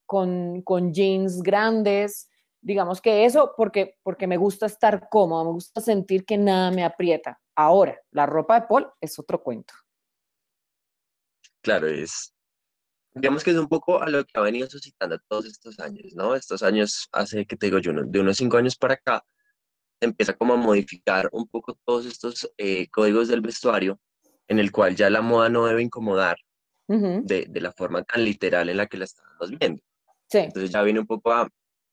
con, 0.04 0.62
con, 0.62 0.92
jeans 0.92 1.42
grandes. 1.42 2.28
Digamos 2.60 3.00
que 3.00 3.24
eso 3.24 3.54
porque, 3.56 3.96
porque 4.02 4.26
me 4.26 4.36
gusta 4.36 4.66
estar 4.66 5.08
cómoda, 5.08 5.44
me 5.44 5.52
gusta 5.52 5.80
sentir 5.80 6.24
que 6.24 6.36
nada 6.36 6.70
me 6.70 6.84
aprieta. 6.84 7.40
Ahora, 7.54 7.98
la 8.10 8.26
ropa 8.26 8.60
de 8.60 8.66
Paul 8.66 8.88
es 9.00 9.18
otro 9.18 9.42
cuento. 9.42 9.72
Claro, 11.62 11.86
es, 11.86 12.34
digamos 13.14 13.44
que 13.44 13.50
es 13.50 13.56
un 13.56 13.68
poco 13.68 14.02
a 14.02 14.08
lo 14.08 14.24
que 14.24 14.32
ha 14.34 14.40
venido 14.40 14.68
suscitando 14.68 15.18
todos 15.28 15.46
estos 15.46 15.78
años, 15.78 16.14
¿no? 16.14 16.34
Estos 16.34 16.62
años, 16.62 17.08
hace 17.12 17.46
que 17.46 17.56
te 17.56 17.66
digo 17.66 17.78
yo, 17.78 17.92
de 17.92 18.20
unos 18.20 18.36
cinco 18.36 18.56
años 18.56 18.76
para 18.76 18.94
acá, 18.94 19.24
empieza 20.00 20.32
como 20.32 20.54
a 20.54 20.56
modificar 20.56 21.28
un 21.32 21.46
poco 21.46 21.78
todos 21.84 22.06
estos 22.06 22.50
eh, 22.56 22.88
códigos 22.88 23.28
del 23.28 23.42
vestuario, 23.42 24.00
en 24.48 24.58
el 24.58 24.72
cual 24.72 24.96
ya 24.96 25.10
la 25.10 25.20
moda 25.20 25.48
no 25.48 25.66
debe 25.66 25.82
incomodar, 25.82 26.38
de, 26.90 27.46
de, 27.48 27.60
la 27.60 27.72
forma 27.72 28.02
tan 28.02 28.24
literal 28.24 28.68
en 28.68 28.76
la 28.76 28.86
que 28.86 28.98
la 28.98 29.04
estamos 29.04 29.50
viendo. 29.58 29.80
Sí. 30.28 30.38
Entonces 30.38 30.70
ya 30.70 30.82
viene 30.82 31.00
un 31.00 31.06
poco 31.06 31.32
a, 31.32 31.48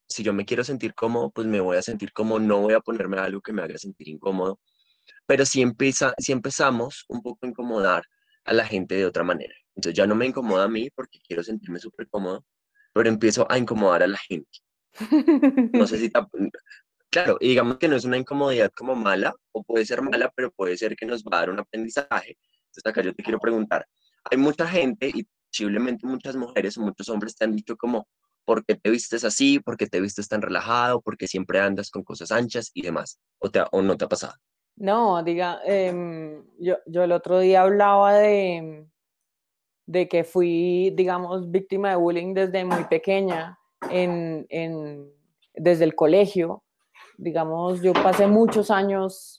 si 0.08 0.22
yo 0.22 0.32
me 0.32 0.44
quiero 0.44 0.64
sentir 0.64 0.94
cómodo, 0.94 1.30
pues 1.30 1.46
me 1.46 1.60
voy 1.60 1.76
a 1.76 1.82
sentir 1.82 2.12
como 2.12 2.38
no 2.38 2.60
voy 2.60 2.74
a 2.74 2.80
ponerme 2.80 3.18
algo 3.18 3.40
que 3.40 3.52
me 3.52 3.62
haga 3.62 3.78
sentir 3.78 4.08
incómodo. 4.08 4.58
Pero 5.26 5.44
si, 5.46 5.62
empieza, 5.62 6.14
si 6.18 6.32
empezamos 6.32 7.04
un 7.08 7.22
poco 7.22 7.46
a 7.46 7.48
incomodar 7.48 8.04
a 8.44 8.52
la 8.52 8.64
gente 8.64 8.96
de 8.96 9.06
otra 9.06 9.22
manera. 9.22 9.54
Entonces 9.76 9.96
ya 9.96 10.06
no 10.06 10.14
me 10.14 10.26
incomoda 10.26 10.64
a 10.64 10.68
mí 10.68 10.90
porque 10.90 11.20
quiero 11.20 11.44
sentirme 11.44 11.78
súper 11.78 12.08
cómodo, 12.08 12.44
pero 12.92 13.08
empiezo 13.08 13.46
a 13.50 13.58
incomodar 13.58 14.02
a 14.02 14.08
la 14.08 14.18
gente. 14.18 14.58
No 15.72 15.86
sé 15.86 15.98
si... 15.98 16.10
Claro, 17.10 17.38
y 17.40 17.48
digamos 17.48 17.78
que 17.78 17.88
no 17.88 17.96
es 17.96 18.04
una 18.04 18.18
incomodidad 18.18 18.70
como 18.76 18.94
mala, 18.94 19.34
o 19.52 19.64
puede 19.64 19.86
ser 19.86 20.02
mala, 20.02 20.30
pero 20.36 20.50
puede 20.50 20.76
ser 20.76 20.94
que 20.94 21.06
nos 21.06 21.24
va 21.24 21.38
a 21.38 21.40
dar 21.40 21.50
un 21.50 21.58
aprendizaje. 21.58 22.36
Entonces 22.66 22.84
acá 22.84 23.00
yo 23.00 23.14
te 23.14 23.22
quiero 23.22 23.38
preguntar, 23.38 23.86
hay 24.30 24.38
mucha 24.38 24.66
gente 24.66 25.10
y 25.12 25.26
posiblemente 25.50 26.06
muchas 26.06 26.36
mujeres 26.36 26.76
o 26.76 26.82
muchos 26.82 27.08
hombres 27.08 27.36
te 27.36 27.44
han 27.44 27.54
dicho 27.54 27.76
como, 27.76 28.06
¿por 28.44 28.64
qué 28.64 28.74
te 28.74 28.90
vistes 28.90 29.24
así? 29.24 29.60
¿Por 29.60 29.76
qué 29.76 29.86
te 29.86 30.00
vistes 30.00 30.28
tan 30.28 30.42
relajado? 30.42 31.00
¿Por 31.00 31.16
qué 31.16 31.26
siempre 31.26 31.60
andas 31.60 31.90
con 31.90 32.02
cosas 32.02 32.30
anchas 32.30 32.70
y 32.74 32.82
demás? 32.82 33.18
¿O, 33.38 33.50
te, 33.50 33.62
o 33.70 33.82
no 33.82 33.96
te 33.96 34.04
ha 34.04 34.08
pasado? 34.08 34.34
No, 34.76 35.22
diga, 35.24 35.60
eh, 35.66 36.40
yo, 36.58 36.76
yo 36.86 37.02
el 37.02 37.12
otro 37.12 37.40
día 37.40 37.62
hablaba 37.62 38.14
de, 38.14 38.86
de 39.86 40.08
que 40.08 40.22
fui, 40.22 40.92
digamos, 40.94 41.50
víctima 41.50 41.90
de 41.90 41.96
bullying 41.96 42.32
desde 42.34 42.64
muy 42.64 42.84
pequeña, 42.84 43.58
en, 43.90 44.46
en, 44.50 45.10
desde 45.54 45.84
el 45.84 45.94
colegio. 45.94 46.62
Digamos, 47.16 47.82
yo 47.82 47.92
pasé 47.92 48.26
muchos 48.28 48.70
años 48.70 49.37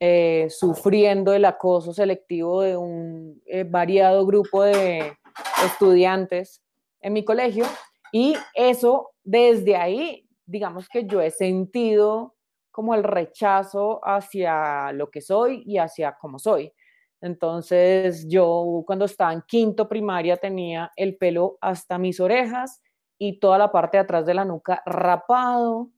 eh, 0.00 0.46
sufriendo 0.50 1.32
el 1.32 1.44
acoso 1.44 1.92
selectivo 1.92 2.62
de 2.62 2.76
un 2.76 3.42
eh, 3.46 3.64
variado 3.64 4.24
grupo 4.26 4.62
de 4.62 5.16
estudiantes 5.64 6.62
en 7.00 7.12
mi 7.12 7.24
colegio 7.24 7.64
y 8.12 8.34
eso 8.54 9.10
desde 9.24 9.76
ahí, 9.76 10.26
digamos 10.46 10.88
que 10.88 11.04
yo 11.04 11.20
he 11.20 11.30
sentido 11.30 12.36
como 12.70 12.94
el 12.94 13.02
rechazo 13.02 14.00
hacia 14.04 14.92
lo 14.92 15.10
que 15.10 15.20
soy 15.20 15.64
y 15.66 15.78
hacia 15.78 16.16
cómo 16.20 16.38
soy. 16.38 16.72
Entonces 17.20 18.26
yo 18.28 18.84
cuando 18.86 19.06
estaba 19.06 19.32
en 19.32 19.42
quinto 19.42 19.88
primaria 19.88 20.36
tenía 20.36 20.92
el 20.94 21.16
pelo 21.16 21.58
hasta 21.60 21.98
mis 21.98 22.20
orejas 22.20 22.80
y 23.18 23.40
toda 23.40 23.58
la 23.58 23.72
parte 23.72 23.96
de 23.96 24.02
atrás 24.02 24.24
de 24.26 24.34
la 24.34 24.44
nuca 24.44 24.80
rapado, 24.86 25.90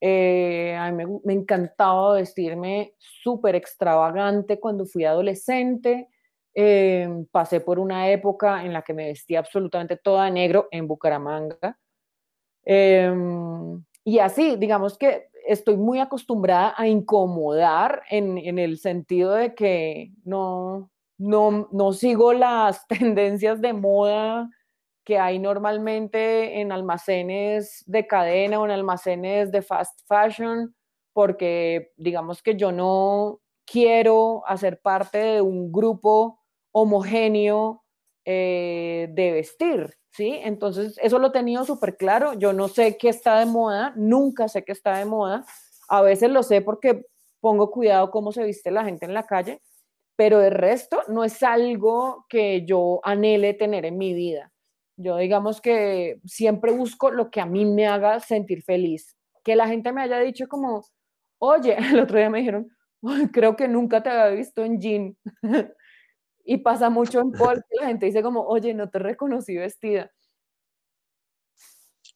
eh, 0.00 0.76
a 0.78 0.90
mí 0.92 1.04
me, 1.24 1.32
encantaba 1.32 2.14
vestirme 2.14 2.94
súper 2.98 3.54
extravagante 3.54 4.60
cuando 4.60 4.86
fui 4.86 5.04
adolescente. 5.04 6.08
Eh, 6.54 7.08
pasé 7.30 7.60
por 7.60 7.78
una 7.78 8.10
época 8.10 8.64
en 8.64 8.72
la 8.72 8.82
que 8.82 8.94
me 8.94 9.08
vestía 9.08 9.40
absolutamente 9.40 9.96
toda 9.96 10.30
negro 10.30 10.68
en 10.70 10.86
Bucaramanga. 10.88 11.78
Eh, 12.64 13.12
y 14.04 14.18
así, 14.18 14.56
digamos 14.56 14.96
que 14.98 15.28
estoy 15.46 15.76
muy 15.76 16.00
acostumbrada 16.00 16.74
a 16.76 16.88
incomodar 16.88 18.02
en, 18.10 18.38
en 18.38 18.58
el 18.58 18.78
sentido 18.78 19.34
de 19.34 19.54
que 19.54 20.12
no, 20.24 20.90
no, 21.18 21.68
no 21.72 21.92
sigo 21.92 22.32
las 22.32 22.86
tendencias 22.88 23.60
de 23.60 23.72
moda 23.72 24.50
que 25.06 25.20
hay 25.20 25.38
normalmente 25.38 26.60
en 26.60 26.72
almacenes 26.72 27.84
de 27.86 28.08
cadena 28.08 28.60
o 28.60 28.64
en 28.64 28.72
almacenes 28.72 29.52
de 29.52 29.62
fast 29.62 30.00
fashion, 30.08 30.74
porque 31.12 31.92
digamos 31.96 32.42
que 32.42 32.56
yo 32.56 32.72
no 32.72 33.40
quiero 33.64 34.42
hacer 34.48 34.80
parte 34.80 35.18
de 35.18 35.40
un 35.40 35.70
grupo 35.70 36.40
homogéneo 36.72 37.84
eh, 38.24 39.06
de 39.12 39.30
vestir, 39.30 39.96
¿sí? 40.10 40.40
Entonces, 40.42 40.98
eso 41.00 41.20
lo 41.20 41.28
he 41.28 41.30
tenido 41.30 41.64
súper 41.64 41.96
claro. 41.96 42.32
Yo 42.34 42.52
no 42.52 42.66
sé 42.66 42.98
qué 42.98 43.08
está 43.08 43.38
de 43.38 43.46
moda, 43.46 43.92
nunca 43.94 44.48
sé 44.48 44.64
qué 44.64 44.72
está 44.72 44.98
de 44.98 45.04
moda. 45.04 45.46
A 45.88 46.02
veces 46.02 46.30
lo 46.30 46.42
sé 46.42 46.62
porque 46.62 47.06
pongo 47.40 47.70
cuidado 47.70 48.10
cómo 48.10 48.32
se 48.32 48.42
viste 48.42 48.72
la 48.72 48.84
gente 48.84 49.06
en 49.06 49.14
la 49.14 49.22
calle, 49.22 49.62
pero 50.16 50.42
el 50.42 50.50
resto 50.50 51.04
no 51.06 51.22
es 51.22 51.44
algo 51.44 52.26
que 52.28 52.66
yo 52.66 52.98
anhele 53.04 53.54
tener 53.54 53.84
en 53.84 53.98
mi 53.98 54.12
vida. 54.12 54.52
Yo 54.96 55.18
digamos 55.18 55.60
que 55.60 56.20
siempre 56.24 56.72
busco 56.72 57.10
lo 57.10 57.30
que 57.30 57.40
a 57.40 57.46
mí 57.46 57.64
me 57.64 57.86
haga 57.86 58.20
sentir 58.20 58.62
feliz. 58.62 59.16
Que 59.44 59.56
la 59.56 59.68
gente 59.68 59.92
me 59.92 60.02
haya 60.02 60.18
dicho 60.20 60.48
como, 60.48 60.84
oye, 61.38 61.76
el 61.98 62.00
otro 62.00 62.18
día 62.18 62.30
me 62.30 62.38
dijeron, 62.38 62.68
creo 63.32 63.56
que 63.56 63.68
nunca 63.68 64.02
te 64.02 64.10
había 64.10 64.36
visto 64.36 64.64
en 64.64 64.80
jean. 64.80 65.18
y 66.44 66.58
pasa 66.58 66.90
mucho 66.90 67.20
en 67.20 67.32
Paul 67.32 67.62
que 67.68 67.76
la 67.80 67.88
gente 67.88 68.06
dice 68.06 68.22
como, 68.22 68.42
oye, 68.46 68.72
no 68.72 68.88
te 68.88 68.98
reconocí 68.98 69.56
vestida. 69.56 70.10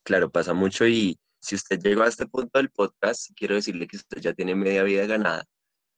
Claro, 0.02 0.30
pasa 0.30 0.54
mucho 0.54 0.86
y 0.86 1.18
si 1.40 1.54
usted 1.54 1.80
llegó 1.80 2.02
a 2.02 2.08
este 2.08 2.26
punto 2.26 2.58
del 2.58 2.70
podcast, 2.70 3.30
quiero 3.36 3.54
decirle 3.54 3.86
que 3.86 3.96
usted 3.96 4.20
ya 4.20 4.32
tiene 4.32 4.54
media 4.54 4.82
vida 4.82 5.06
ganada, 5.06 5.44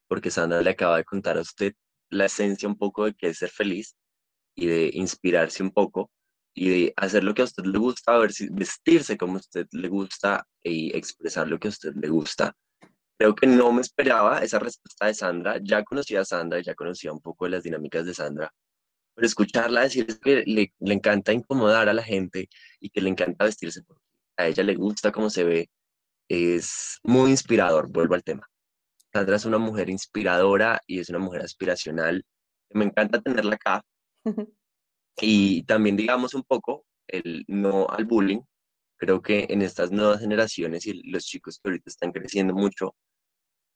porque 0.09 0.31
Sandra 0.31 0.61
le 0.62 0.71
acaba 0.71 0.97
de 0.97 1.05
contar 1.05 1.37
a 1.37 1.43
usted 1.43 1.75
la 2.11 2.27
esencia 2.27 2.69
un 2.69 2.77
poco 2.77 3.05
de 3.05 3.15
qué 3.15 3.29
es 3.29 3.39
ser 3.39 3.51
feliz 3.51 3.97
y 4.55 4.67
de 4.67 4.91
inspirarse 4.93 5.62
un 5.62 5.71
poco 5.71 6.11
y 6.55 6.69
de 6.69 6.95
hacer 6.97 7.25
lo 7.25 7.35
que 7.35 7.43
a 7.43 7.47
usted 7.47 7.65
le 7.65 7.79
gusta, 7.79 8.19
ver 8.19 8.33
si 8.33 8.49
vestirse 8.51 9.17
como 9.17 9.35
a 9.35 9.41
usted 9.41 9.67
le 9.73 9.89
gusta 9.89 10.47
y 10.63 10.97
expresar 10.97 11.49
lo 11.49 11.59
que 11.59 11.69
a 11.69 11.71
usted 11.71 11.95
le 11.95 12.09
gusta. 12.09 12.55
Creo 13.19 13.35
que 13.35 13.47
no 13.47 13.73
me 13.73 13.83
esperaba 13.83 14.41
esa 14.41 14.59
respuesta 14.59 15.07
de 15.07 15.15
Sandra. 15.15 15.59
Ya 15.63 15.85
conocía 15.85 16.21
a 16.23 16.25
Sandra, 16.25 16.61
ya 16.61 16.75
conocía 16.75 17.13
un 17.13 17.21
poco 17.21 17.45
de 17.45 17.53
las 17.53 17.63
dinámicas 17.63 18.05
de 18.05 18.15
Sandra, 18.15 18.53
pero 19.15 19.27
escucharla 19.27 19.83
decir 19.83 20.07
que 20.21 20.45
le, 20.47 20.73
le 20.81 20.95
encanta 20.95 21.33
incomodar 21.33 21.89
a 21.89 21.95
la 21.95 22.03
gente 22.03 22.49
y 22.81 22.91
que 22.91 23.01
le 23.01 23.11
encanta 23.11 23.45
vestirse 23.45 23.83
porque 23.83 24.03
a 24.37 24.49
ella 24.49 24.63
le 24.63 24.75
gusta 24.75 25.13
cómo 25.13 25.31
se 25.31 25.45
ve, 25.45 25.71
es 26.29 26.99
muy 27.03 27.31
inspirador. 27.31 27.89
Vuelvo 27.89 28.15
al 28.15 28.25
tema. 28.25 28.47
Sandra 29.13 29.37
es 29.37 29.45
una 29.45 29.59
mujer 29.59 29.91
inspiradora 29.91 30.81
y 30.87 31.01
es 31.01 31.11
una 31.11 31.19
mujer 31.19 31.43
aspiracional. 31.43 32.25
Me 32.71 32.87
encanta 32.87 33.21
tenerla 33.21 33.57
acá. 33.57 33.83
y 35.21 35.62
también 35.64 35.97
digamos 35.97 36.35
un 36.35 36.42
poco 36.42 36.85
el 37.07 37.45
no 37.49 37.88
al 37.88 38.04
bullying. 38.04 38.40
Creo 38.97 39.21
que 39.21 39.47
en 39.49 39.62
estas 39.62 39.90
nuevas 39.90 40.21
generaciones 40.21 40.87
y 40.87 41.02
los 41.11 41.25
chicos 41.25 41.59
que 41.59 41.71
ahorita 41.71 41.90
están 41.90 42.12
creciendo 42.12 42.54
mucho, 42.54 42.95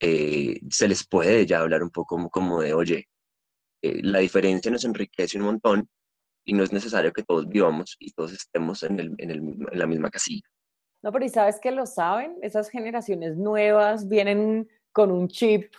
eh, 0.00 0.60
se 0.70 0.88
les 0.88 1.06
puede 1.06 1.46
ya 1.46 1.60
hablar 1.60 1.82
un 1.82 1.90
poco 1.90 2.28
como, 2.30 2.60
de, 2.60 2.74
oye, 2.74 3.08
eh, 3.82 4.00
la 4.02 4.20
diferencia 4.20 4.70
nos 4.70 4.84
enriquece 4.84 5.38
un 5.38 5.44
montón 5.44 5.88
y 6.44 6.52
no 6.52 6.62
es 6.62 6.72
necesario 6.72 7.12
que 7.12 7.24
todos 7.24 7.48
vivamos 7.48 7.96
y 7.98 8.12
todos 8.12 8.32
estemos 8.32 8.82
en, 8.84 9.00
el, 9.00 9.14
en, 9.18 9.30
el, 9.30 9.38
en 9.38 9.78
la 9.78 9.86
misma 9.86 10.10
casilla. 10.10 10.46
No, 11.02 11.12
pero 11.12 11.24
¿y 11.24 11.28
sabes 11.28 11.58
que 11.60 11.72
lo 11.72 11.86
saben? 11.86 12.36
Esas 12.42 12.68
generaciones 12.68 13.36
nuevas 13.36 14.08
vienen 14.08 14.68
con 14.92 15.10
un 15.10 15.28
chip 15.28 15.72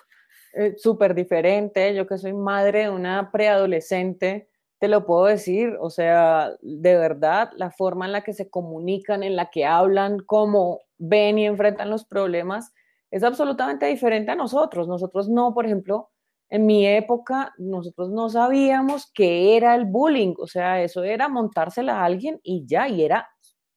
eh, 0.54 0.76
súper 0.78 1.16
diferente. 1.16 1.94
Yo 1.96 2.08
que 2.08 2.18
soy 2.18 2.34
madre 2.34 2.84
de 2.84 2.90
una 2.90 3.32
preadolescente, 3.32 4.50
te 4.80 4.88
lo 4.88 5.06
puedo 5.06 5.26
decir, 5.26 5.76
o 5.80 5.90
sea, 5.90 6.52
de 6.62 6.98
verdad, 6.98 7.52
la 7.56 7.72
forma 7.72 8.06
en 8.06 8.12
la 8.12 8.24
que 8.24 8.34
se 8.34 8.50
comunican, 8.50 9.24
en 9.24 9.36
la 9.36 9.50
que 9.50 9.66
hablan, 9.66 10.20
cómo 10.26 10.82
ven 10.98 11.40
y 11.40 11.46
enfrentan 11.48 11.90
los 11.90 12.06
problemas, 12.06 12.74
es 13.12 13.24
absolutamente 13.24 13.88
diferente 13.88 14.32
a 14.32 14.36
nosotros. 14.36 14.88
Nosotros 14.88 15.30
no, 15.30 15.54
por 15.54 15.66
ejemplo, 15.66 16.12
en 16.50 16.66
mi 16.66 16.86
época, 16.88 17.54
nosotros 17.58 18.10
no 18.12 18.30
sabíamos 18.30 19.12
qué 19.14 19.58
era 19.58 19.76
el 19.76 19.86
bullying, 19.86 20.36
o 20.40 20.48
sea, 20.48 20.82
eso 20.82 21.04
era 21.04 21.28
montársela 21.28 22.00
a 22.02 22.06
alguien 22.06 22.40
y 22.44 22.66
ya, 22.66 22.88
y 22.88 23.04
era 23.04 23.28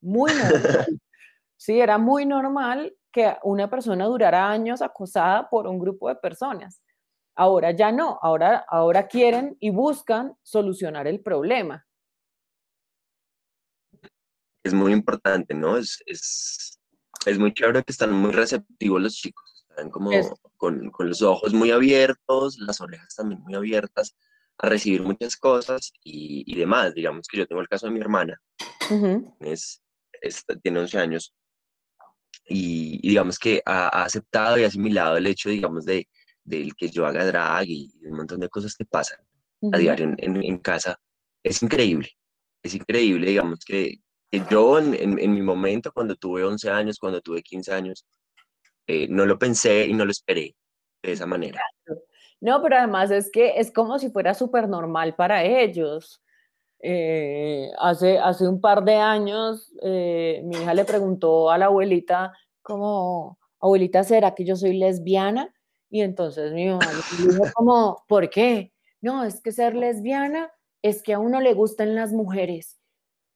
muy 0.00 0.32
normal. 0.32 0.52
Sí, 1.62 1.78
era 1.78 1.98
muy 1.98 2.24
normal 2.24 2.96
que 3.12 3.36
una 3.42 3.68
persona 3.68 4.06
durara 4.06 4.50
años 4.50 4.80
acosada 4.80 5.50
por 5.50 5.66
un 5.66 5.78
grupo 5.78 6.08
de 6.08 6.14
personas. 6.16 6.80
Ahora 7.36 7.70
ya 7.70 7.92
no, 7.92 8.18
ahora, 8.22 8.64
ahora 8.68 9.06
quieren 9.06 9.56
y 9.60 9.70
buscan 9.70 10.34
solucionar 10.42 11.06
el 11.06 11.20
problema. 11.20 11.86
Es 14.62 14.74
muy 14.74 14.92
importante, 14.92 15.54
¿no? 15.54 15.76
Es, 15.78 16.02
es, 16.06 16.78
es 17.24 17.38
muy 17.38 17.54
chévere 17.54 17.82
que 17.82 17.92
están 17.92 18.12
muy 18.12 18.32
receptivos 18.32 19.00
los 19.00 19.14
chicos, 19.14 19.66
están 19.70 19.90
como 19.90 20.10
con, 20.56 20.90
con, 20.90 21.08
los 21.08 21.22
ojos 21.22 21.54
muy 21.54 21.70
abiertos, 21.70 22.58
las 22.58 22.80
orejas 22.80 23.14
también 23.14 23.40
muy 23.40 23.54
abiertas 23.54 24.14
a 24.58 24.68
recibir 24.68 25.02
muchas 25.02 25.36
cosas 25.36 25.92
y, 26.04 26.44
y 26.46 26.58
demás. 26.58 26.94
Digamos 26.94 27.26
que 27.26 27.38
yo 27.38 27.46
tengo 27.46 27.62
el 27.62 27.68
caso 27.68 27.86
de 27.86 27.92
mi 27.92 28.00
hermana, 28.00 28.38
es, 29.40 29.82
tiene 30.62 30.80
11 30.80 30.98
años 30.98 31.34
y, 32.46 33.00
digamos 33.06 33.38
que 33.38 33.62
ha, 33.64 34.02
aceptado 34.02 34.58
y 34.58 34.64
asimilado 34.64 35.16
el 35.16 35.26
hecho, 35.26 35.48
digamos, 35.48 35.84
de, 35.84 36.08
del 36.50 36.74
que 36.74 36.88
yo 36.88 37.06
haga 37.06 37.24
drag 37.24 37.68
y 37.68 37.92
un 38.04 38.16
montón 38.16 38.40
de 38.40 38.48
cosas 38.48 38.74
que 38.74 38.84
pasan 38.84 39.20
a 39.72 39.78
diario 39.78 40.14
en, 40.18 40.42
en, 40.42 40.58
casa. 40.58 40.98
Es 41.42 41.62
increíble, 41.62 42.08
es 42.62 42.74
increíble, 42.74 43.28
digamos, 43.28 43.60
que, 43.64 44.00
yo 44.48 44.78
en, 44.78 44.94
en, 44.94 45.32
mi 45.32 45.42
momento, 45.42 45.90
cuando 45.92 46.14
tuve 46.14 46.44
11 46.44 46.70
años, 46.70 46.98
cuando 46.98 47.20
tuve 47.20 47.42
15 47.42 47.72
años, 47.72 48.06
eh, 48.86 49.06
no 49.08 49.26
lo 49.26 49.38
pensé 49.38 49.86
y 49.86 49.92
no 49.92 50.04
lo 50.04 50.10
esperé 50.10 50.54
de 51.02 51.12
esa 51.12 51.26
manera. 51.26 51.60
No, 52.40 52.62
pero 52.62 52.76
además 52.76 53.10
es 53.10 53.30
que 53.30 53.58
es 53.58 53.72
como 53.72 53.98
si 53.98 54.10
fuera 54.10 54.34
súper 54.34 54.68
normal 54.68 55.14
para 55.14 55.44
ellos. 55.44 56.22
Eh, 56.82 57.70
hace, 57.78 58.18
hace 58.18 58.48
un 58.48 58.60
par 58.60 58.84
de 58.84 58.94
años 58.94 59.70
eh, 59.82 60.40
mi 60.44 60.56
hija 60.56 60.72
le 60.72 60.86
preguntó 60.86 61.50
a 61.50 61.58
la 61.58 61.66
abuelita 61.66 62.32
como, 62.62 63.38
abuelita, 63.60 64.02
¿será 64.02 64.34
que 64.34 64.46
yo 64.46 64.56
soy 64.56 64.78
lesbiana? 64.78 65.52
Y 65.90 66.02
entonces 66.02 66.52
mi 66.52 66.68
mamá 66.68 66.86
dijo 67.18 67.44
como, 67.54 68.04
¿por 68.08 68.30
qué? 68.30 68.72
No, 69.00 69.24
es 69.24 69.40
que 69.40 69.50
ser 69.50 69.74
lesbiana 69.74 70.52
es 70.82 71.02
que 71.02 71.12
a 71.14 71.18
uno 71.18 71.40
le 71.40 71.52
gustan 71.52 71.94
las 71.96 72.12
mujeres, 72.12 72.78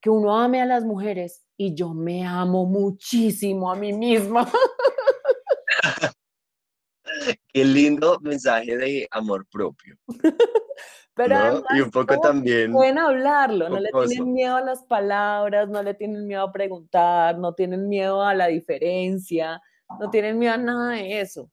que 0.01 0.09
uno 0.09 0.37
ame 0.37 0.61
a 0.61 0.65
las 0.65 0.85
mujeres 0.85 1.43
y 1.57 1.75
yo 1.75 1.93
me 1.93 2.25
amo 2.25 2.65
muchísimo 2.65 3.69
a 3.71 3.75
mí 3.75 3.91
misma. 3.93 4.49
Qué 7.53 7.65
lindo 7.65 8.19
mensaje 8.21 8.77
de 8.77 9.07
amor 9.11 9.45
propio. 9.47 9.97
Pero 11.13 11.63
y 11.73 11.79
un 11.79 11.91
poco 11.91 12.19
también. 12.19 12.73
Pueden 12.73 12.97
hablarlo, 12.97 13.69
no 13.69 13.79
le 13.79 13.89
tienen 13.89 14.33
miedo 14.33 14.57
a 14.57 14.61
las 14.61 14.83
palabras, 14.83 15.69
no 15.69 15.81
le 15.81 15.93
tienen 15.93 16.27
miedo 16.27 16.43
a 16.43 16.51
preguntar, 16.51 17.37
no 17.37 17.53
tienen 17.53 17.87
miedo 17.87 18.21
a 18.21 18.33
la 18.33 18.47
diferencia, 18.47 19.61
no 19.97 20.09
tienen 20.09 20.37
miedo 20.37 20.55
a 20.55 20.57
nada 20.57 20.89
de 20.91 21.21
eso. 21.21 21.49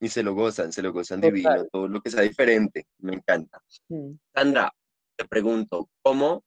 Y 0.00 0.08
se 0.08 0.22
lo 0.22 0.34
gozan, 0.34 0.72
se 0.72 0.82
lo 0.82 0.92
gozan 0.92 1.20
divino, 1.20 1.66
todo 1.72 1.88
lo 1.88 2.00
que 2.00 2.10
sea 2.10 2.22
diferente, 2.22 2.86
me 2.98 3.14
encanta. 3.14 3.62
Mm. 3.88 4.12
Sandra, 4.34 4.72
te 5.16 5.24
pregunto, 5.26 5.88
¿cómo? 6.02 6.44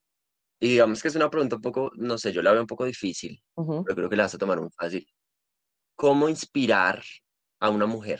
Y 0.59 0.69
digamos 0.69 1.01
que 1.01 1.07
es 1.07 1.15
una 1.15 1.29
pregunta 1.29 1.55
un 1.55 1.61
poco, 1.61 1.91
no 1.95 2.17
sé, 2.17 2.33
yo 2.33 2.41
la 2.41 2.51
veo 2.51 2.61
un 2.61 2.67
poco 2.67 2.85
difícil, 2.85 3.41
pero 3.55 3.83
creo 3.83 4.09
que 4.09 4.15
la 4.15 4.23
vas 4.23 4.35
a 4.35 4.39
tomar 4.39 4.59
muy 4.59 4.71
fácil. 4.71 5.07
¿Cómo 5.95 6.29
inspirar 6.29 7.03
a 7.59 7.69
una 7.69 7.85
mujer? 7.85 8.19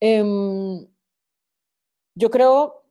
Um, 0.00 0.86
yo 2.14 2.30
creo, 2.30 2.84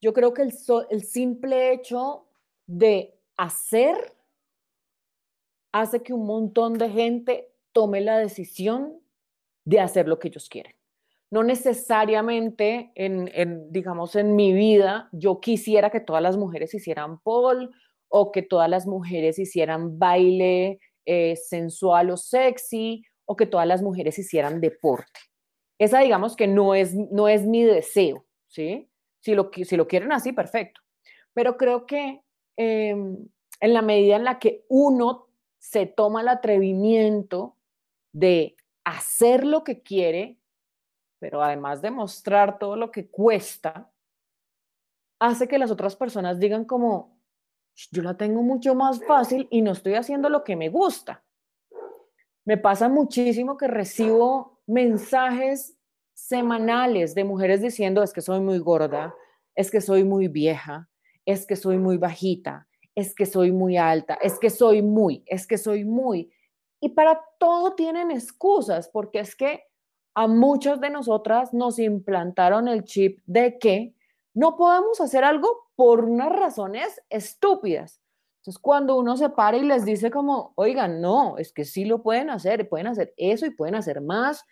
yo 0.00 0.12
creo 0.12 0.32
que 0.34 0.42
el, 0.42 0.52
el 0.90 1.02
simple 1.02 1.72
hecho 1.72 2.28
de 2.66 3.18
hacer 3.36 4.16
hace 5.72 6.02
que 6.02 6.12
un 6.12 6.26
montón 6.26 6.74
de 6.74 6.90
gente 6.90 7.54
tome 7.78 8.00
la 8.00 8.18
decisión 8.18 9.00
de 9.64 9.78
hacer 9.78 10.08
lo 10.08 10.18
que 10.18 10.26
ellos 10.26 10.48
quieren. 10.48 10.74
No 11.30 11.44
necesariamente 11.44 12.90
en, 12.96 13.70
digamos, 13.70 14.16
en 14.16 14.34
mi 14.34 14.52
vida 14.52 15.08
yo 15.12 15.38
quisiera 15.38 15.88
que 15.88 16.00
todas 16.00 16.20
las 16.20 16.36
mujeres 16.36 16.74
hicieran 16.74 17.20
pole 17.20 17.68
o 18.08 18.32
que 18.32 18.42
todas 18.42 18.68
las 18.68 18.88
mujeres 18.88 19.38
hicieran 19.38 19.96
baile 19.96 20.80
eh, 21.06 21.36
sensual 21.36 22.10
o 22.10 22.16
sexy 22.16 23.04
o 23.26 23.36
que 23.36 23.46
todas 23.46 23.68
las 23.68 23.80
mujeres 23.80 24.18
hicieran 24.18 24.60
deporte. 24.60 25.20
Esa 25.78 26.00
digamos 26.00 26.34
que 26.34 26.48
no 26.48 26.74
es, 26.74 26.96
no 26.96 27.28
es 27.28 27.46
mi 27.46 27.62
deseo, 27.62 28.26
¿sí? 28.48 28.90
Si 29.20 29.36
lo, 29.36 29.52
si 29.52 29.76
lo 29.76 29.86
quieren 29.86 30.10
así, 30.10 30.32
perfecto. 30.32 30.80
Pero 31.32 31.56
creo 31.56 31.86
que 31.86 32.22
em, 32.56 33.28
en 33.60 33.72
la 33.72 33.82
medida 33.82 34.16
en 34.16 34.24
la 34.24 34.40
que 34.40 34.64
uno 34.68 35.28
se 35.58 35.86
toma 35.86 36.22
el 36.22 36.28
atrevimiento 36.28 37.54
de 38.12 38.56
hacer 38.84 39.44
lo 39.44 39.64
que 39.64 39.82
quiere, 39.82 40.38
pero 41.18 41.42
además 41.42 41.82
de 41.82 41.90
mostrar 41.90 42.58
todo 42.58 42.76
lo 42.76 42.90
que 42.90 43.08
cuesta, 43.08 43.90
hace 45.18 45.48
que 45.48 45.58
las 45.58 45.70
otras 45.70 45.96
personas 45.96 46.38
digan 46.38 46.64
como, 46.64 47.18
yo 47.90 48.02
la 48.02 48.16
tengo 48.16 48.42
mucho 48.42 48.74
más 48.74 49.04
fácil 49.04 49.46
y 49.50 49.62
no 49.62 49.72
estoy 49.72 49.94
haciendo 49.94 50.28
lo 50.28 50.44
que 50.44 50.56
me 50.56 50.68
gusta. 50.68 51.24
Me 52.44 52.56
pasa 52.56 52.88
muchísimo 52.88 53.56
que 53.56 53.68
recibo 53.68 54.60
mensajes 54.66 55.76
semanales 56.14 57.14
de 57.14 57.24
mujeres 57.24 57.62
diciendo 57.62 58.02
es 58.02 58.12
que 58.12 58.20
soy 58.20 58.40
muy 58.40 58.58
gorda, 58.58 59.14
es 59.54 59.70
que 59.70 59.80
soy 59.80 60.04
muy 60.04 60.28
vieja, 60.28 60.88
es 61.24 61.46
que 61.46 61.56
soy 61.56 61.78
muy 61.78 61.96
bajita, 61.96 62.66
es 62.94 63.14
que 63.14 63.26
soy 63.26 63.52
muy 63.52 63.76
alta, 63.76 64.18
es 64.20 64.38
que 64.38 64.50
soy 64.50 64.82
muy, 64.82 65.22
es 65.26 65.46
que 65.46 65.58
soy 65.58 65.84
muy. 65.84 66.32
Y 66.80 66.90
para 66.90 67.24
todo 67.38 67.74
tienen 67.74 68.10
excusas, 68.10 68.88
porque 68.88 69.20
es 69.20 69.34
que 69.34 69.64
a 70.14 70.26
muchas 70.26 70.80
de 70.80 70.90
nosotras 70.90 71.52
nos 71.54 71.78
implantaron 71.78 72.68
el 72.68 72.84
chip 72.84 73.20
de 73.26 73.58
que 73.58 73.94
no 74.34 74.56
podemos 74.56 75.00
hacer 75.00 75.24
algo 75.24 75.70
por 75.74 76.04
unas 76.04 76.30
razones 76.30 77.00
estúpidas. 77.08 78.00
Entonces, 78.40 78.60
cuando 78.60 78.96
uno 78.96 79.16
se 79.16 79.30
para 79.30 79.56
y 79.56 79.64
les 79.64 79.84
dice 79.84 80.10
como, 80.10 80.52
oigan, 80.56 81.00
no, 81.00 81.38
es 81.38 81.52
que 81.52 81.64
sí 81.64 81.84
lo 81.84 82.02
pueden 82.02 82.30
hacer, 82.30 82.68
pueden 82.68 82.86
hacer 82.86 83.12
eso 83.16 83.46
y 83.46 83.50
pueden 83.50 83.74
hacer 83.74 84.00
más, 84.00 84.44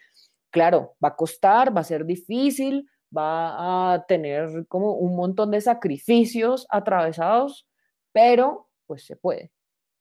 claro, 0.51 0.97
va 1.03 1.09
a 1.09 1.17
costar, 1.17 1.77
va 1.77 1.81
a 1.81 1.85
ser 1.85 2.05
difícil, 2.05 2.89
va 3.17 3.95
a 3.95 4.07
tener 4.07 4.67
como 4.69 4.93
un 4.95 5.17
montón 5.17 5.51
de 5.51 5.61
sacrificios 5.61 6.67
atravesados, 6.71 7.67
pero 8.12 8.69
pues 8.87 9.07
se 9.07 9.17
puede. 9.17 9.51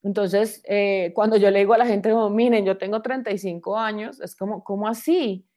Entonces, 0.06 0.62
eh, 0.66 1.12
cuando 1.16 1.36
yo 1.36 1.50
le 1.50 1.58
digo 1.58 1.74
a 1.74 1.80
la 1.80 1.88
gente, 1.88 2.12
como, 2.12 2.30
miren, 2.30 2.64
yo 2.64 2.78
tengo 2.78 3.02
35 3.02 3.76
años, 3.76 4.22
es 4.22 4.36
como, 4.36 4.64
¿cómo 4.64 4.88
así? 4.88 5.48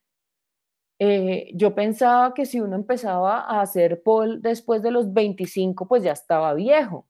Eh, 0.98 1.50
yo 1.54 1.74
pensaba 1.74 2.32
que 2.32 2.46
si 2.46 2.58
uno 2.58 2.74
empezaba 2.74 3.40
a 3.40 3.60
hacer 3.60 4.02
pole 4.02 4.38
después 4.40 4.80
de 4.82 4.90
los 4.90 5.12
25, 5.12 5.86
pues 5.86 6.02
ya 6.02 6.12
estaba 6.12 6.54
viejo. 6.54 7.06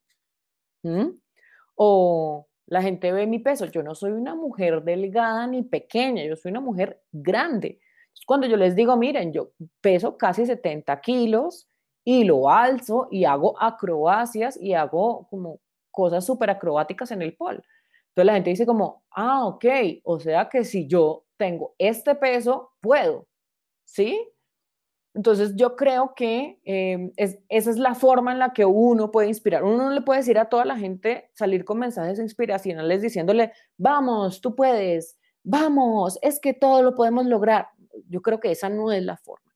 O 1.76 2.48
la 2.66 2.82
gente 2.82 3.12
ve 3.12 3.28
mi 3.28 3.38
peso. 3.38 3.66
Yo 3.66 3.84
no 3.84 3.94
soy 3.94 4.10
una 4.10 4.34
mujer 4.34 4.82
delgada 4.82 5.46
ni 5.46 5.62
pequeña, 5.62 6.24
yo 6.24 6.34
soy 6.34 6.50
una 6.50 6.60
mujer 6.60 7.00
grande. 7.12 7.78
Cuando 8.26 8.48
yo 8.48 8.56
les 8.56 8.74
digo, 8.74 8.96
miren, 8.96 9.32
yo 9.32 9.52
peso 9.80 10.18
casi 10.18 10.44
70 10.44 11.00
kilos 11.00 11.68
y 12.04 12.24
lo 12.24 12.50
alzo 12.50 13.06
y 13.12 13.26
hago 13.26 13.54
acrobacias 13.62 14.60
y 14.60 14.74
hago 14.74 15.28
como 15.30 15.60
cosas 15.98 16.24
súper 16.24 16.48
acrobáticas 16.48 17.10
en 17.10 17.22
el 17.22 17.34
pole. 17.34 17.60
Entonces 18.10 18.26
la 18.26 18.34
gente 18.34 18.50
dice 18.50 18.66
como, 18.66 19.02
ah, 19.10 19.46
ok, 19.48 19.64
o 20.04 20.20
sea 20.20 20.48
que 20.48 20.62
si 20.62 20.86
yo 20.86 21.24
tengo 21.36 21.74
este 21.76 22.14
peso, 22.14 22.70
puedo, 22.80 23.26
¿sí? 23.84 24.24
Entonces 25.12 25.56
yo 25.56 25.74
creo 25.74 26.14
que 26.14 26.60
em, 26.62 27.10
esa 27.16 27.70
es 27.70 27.78
la 27.78 27.96
forma 27.96 28.30
en 28.30 28.38
la 28.38 28.52
que 28.52 28.64
uno 28.64 29.10
puede 29.10 29.26
inspirar. 29.26 29.64
Uno 29.64 29.86
no 29.86 29.90
le 29.90 30.02
puede 30.02 30.20
decir 30.20 30.38
a 30.38 30.48
toda 30.48 30.64
la 30.64 30.76
gente, 30.76 31.32
salir 31.34 31.64
con 31.64 31.80
mensajes 31.80 32.20
inspiracionales 32.20 33.02
diciéndole, 33.02 33.52
vamos, 33.76 34.40
tú 34.40 34.54
puedes, 34.54 35.18
vamos, 35.42 36.16
es 36.22 36.38
que 36.38 36.54
todo 36.54 36.84
lo 36.84 36.94
podemos 36.94 37.26
lograr. 37.26 37.66
Yo 38.08 38.22
creo 38.22 38.38
que 38.38 38.52
esa 38.52 38.68
no 38.68 38.92
es 38.92 39.02
la 39.02 39.16
forma. 39.16 39.47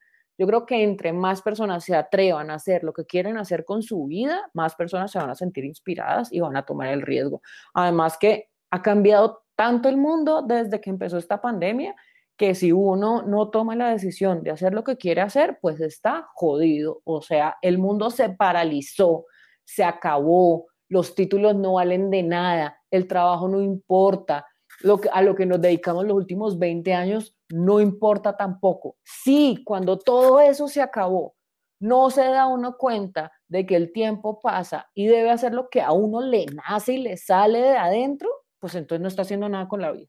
Yo 0.42 0.48
creo 0.48 0.66
que 0.66 0.82
entre 0.82 1.12
más 1.12 1.40
personas 1.40 1.84
se 1.84 1.94
atrevan 1.94 2.50
a 2.50 2.54
hacer 2.54 2.82
lo 2.82 2.92
que 2.92 3.06
quieren 3.06 3.38
hacer 3.38 3.64
con 3.64 3.80
su 3.80 4.06
vida, 4.06 4.50
más 4.54 4.74
personas 4.74 5.12
se 5.12 5.20
van 5.20 5.30
a 5.30 5.36
sentir 5.36 5.64
inspiradas 5.64 6.32
y 6.32 6.40
van 6.40 6.56
a 6.56 6.64
tomar 6.64 6.88
el 6.88 7.02
riesgo. 7.02 7.42
Además 7.74 8.18
que 8.18 8.48
ha 8.72 8.82
cambiado 8.82 9.44
tanto 9.54 9.88
el 9.88 9.98
mundo 9.98 10.42
desde 10.42 10.80
que 10.80 10.90
empezó 10.90 11.16
esta 11.16 11.40
pandemia 11.40 11.94
que 12.36 12.56
si 12.56 12.72
uno 12.72 13.22
no 13.22 13.50
toma 13.50 13.76
la 13.76 13.90
decisión 13.90 14.42
de 14.42 14.50
hacer 14.50 14.74
lo 14.74 14.82
que 14.82 14.96
quiere 14.96 15.20
hacer, 15.20 15.60
pues 15.62 15.80
está 15.80 16.26
jodido. 16.34 17.02
O 17.04 17.22
sea, 17.22 17.56
el 17.62 17.78
mundo 17.78 18.10
se 18.10 18.28
paralizó, 18.30 19.26
se 19.64 19.84
acabó, 19.84 20.66
los 20.88 21.14
títulos 21.14 21.54
no 21.54 21.74
valen 21.74 22.10
de 22.10 22.24
nada, 22.24 22.82
el 22.90 23.06
trabajo 23.06 23.46
no 23.46 23.62
importa, 23.62 24.44
lo 24.80 25.00
que, 25.00 25.08
a 25.08 25.22
lo 25.22 25.36
que 25.36 25.46
nos 25.46 25.60
dedicamos 25.60 26.04
los 26.04 26.16
últimos 26.16 26.58
20 26.58 26.94
años 26.94 27.36
no 27.52 27.80
importa 27.80 28.34
tampoco. 28.34 28.96
Sí, 29.04 29.62
cuando 29.64 29.98
todo 29.98 30.40
eso 30.40 30.68
se 30.68 30.80
acabó, 30.80 31.36
no 31.78 32.10
se 32.10 32.22
da 32.22 32.46
uno 32.46 32.78
cuenta 32.78 33.30
de 33.46 33.66
que 33.66 33.76
el 33.76 33.92
tiempo 33.92 34.40
pasa 34.40 34.90
y 34.94 35.06
debe 35.06 35.30
hacer 35.30 35.52
lo 35.52 35.68
que 35.68 35.82
a 35.82 35.92
uno 35.92 36.22
le 36.22 36.46
nace 36.46 36.94
y 36.94 36.98
le 36.98 37.18
sale 37.18 37.60
de 37.60 37.76
adentro, 37.76 38.30
pues 38.58 38.74
entonces 38.74 39.02
no 39.02 39.08
está 39.08 39.22
haciendo 39.22 39.50
nada 39.50 39.68
con 39.68 39.82
la 39.82 39.92
vida. 39.92 40.08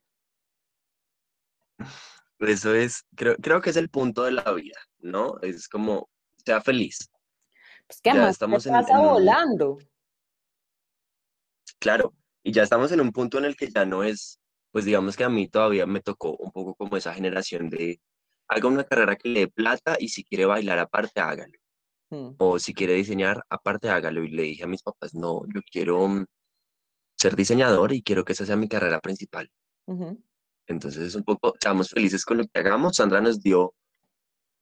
Eso 2.40 2.74
es, 2.74 3.06
creo, 3.14 3.36
creo 3.38 3.62
que 3.62 3.72
es 3.72 3.78
el 3.78 3.90
punto 3.90 4.24
de 4.24 4.32
la 4.32 4.50
vida, 4.54 4.78
¿no? 5.00 5.38
Es 5.42 5.68
como, 5.68 6.10
sea 6.46 6.62
feliz. 6.62 7.12
Pues 7.88 8.00
que 8.00 8.10
además 8.10 8.32
estamos 8.32 8.66
en, 8.66 8.74
volando. 8.90 9.80
Claro, 11.80 12.14
y 12.42 12.54
ya 12.54 12.64
estamos 12.64 12.92
en 12.94 13.02
un 13.02 13.12
punto 13.12 13.38
en 13.38 13.46
el 13.46 13.58
que 13.58 13.70
ya 13.70 13.84
no 13.84 14.04
es 14.04 14.40
pues 14.74 14.86
digamos 14.86 15.16
que 15.16 15.24
a 15.24 15.30
mí 15.30 15.48
todavía 15.48 15.86
me 15.86 16.02
tocó 16.02 16.36
un 16.36 16.52
poco 16.52 16.74
como 16.74 16.98
esa 16.98 17.14
generación 17.14 17.70
de 17.70 18.02
haga 18.48 18.68
una 18.68 18.84
carrera 18.84 19.16
que 19.16 19.30
le 19.30 19.40
dé 19.42 19.48
plata 19.48 19.98
y 20.00 20.10
si 20.10 20.24
quiere 20.24 20.46
bailar 20.46 20.80
aparte, 20.80 21.22
hágalo. 21.22 21.54
Mm. 22.10 22.30
O 22.40 22.58
si 22.58 22.74
quiere 22.74 22.96
diseñar 22.96 23.44
aparte, 23.50 23.90
hágalo. 23.90 24.24
Y 24.24 24.30
le 24.30 24.44
dije 24.44 24.64
a 24.64 24.68
mis 24.68 24.82
papás, 24.82 25.14
no, 25.14 25.44
yo 25.54 25.62
quiero 25.72 26.08
mm, 26.08 26.26
ser 27.16 27.36
diseñador 27.36 27.94
y 27.94 28.02
quiero 28.02 28.26
que 28.26 28.34
esa 28.34 28.48
sea 28.48 28.56
mi 28.56 28.68
carrera 28.68 29.00
principal. 29.00 29.48
Entonces 30.66 31.04
es 31.04 31.16
un 31.16 31.24
poco, 31.24 31.54
estamos 31.54 31.92
felices 31.92 32.26
con 32.26 32.38
lo 32.38 32.46
que 32.48 32.60
hagamos. 32.60 32.96
Sandra 32.96 33.22
nos 33.22 33.44
dio, 33.44 33.76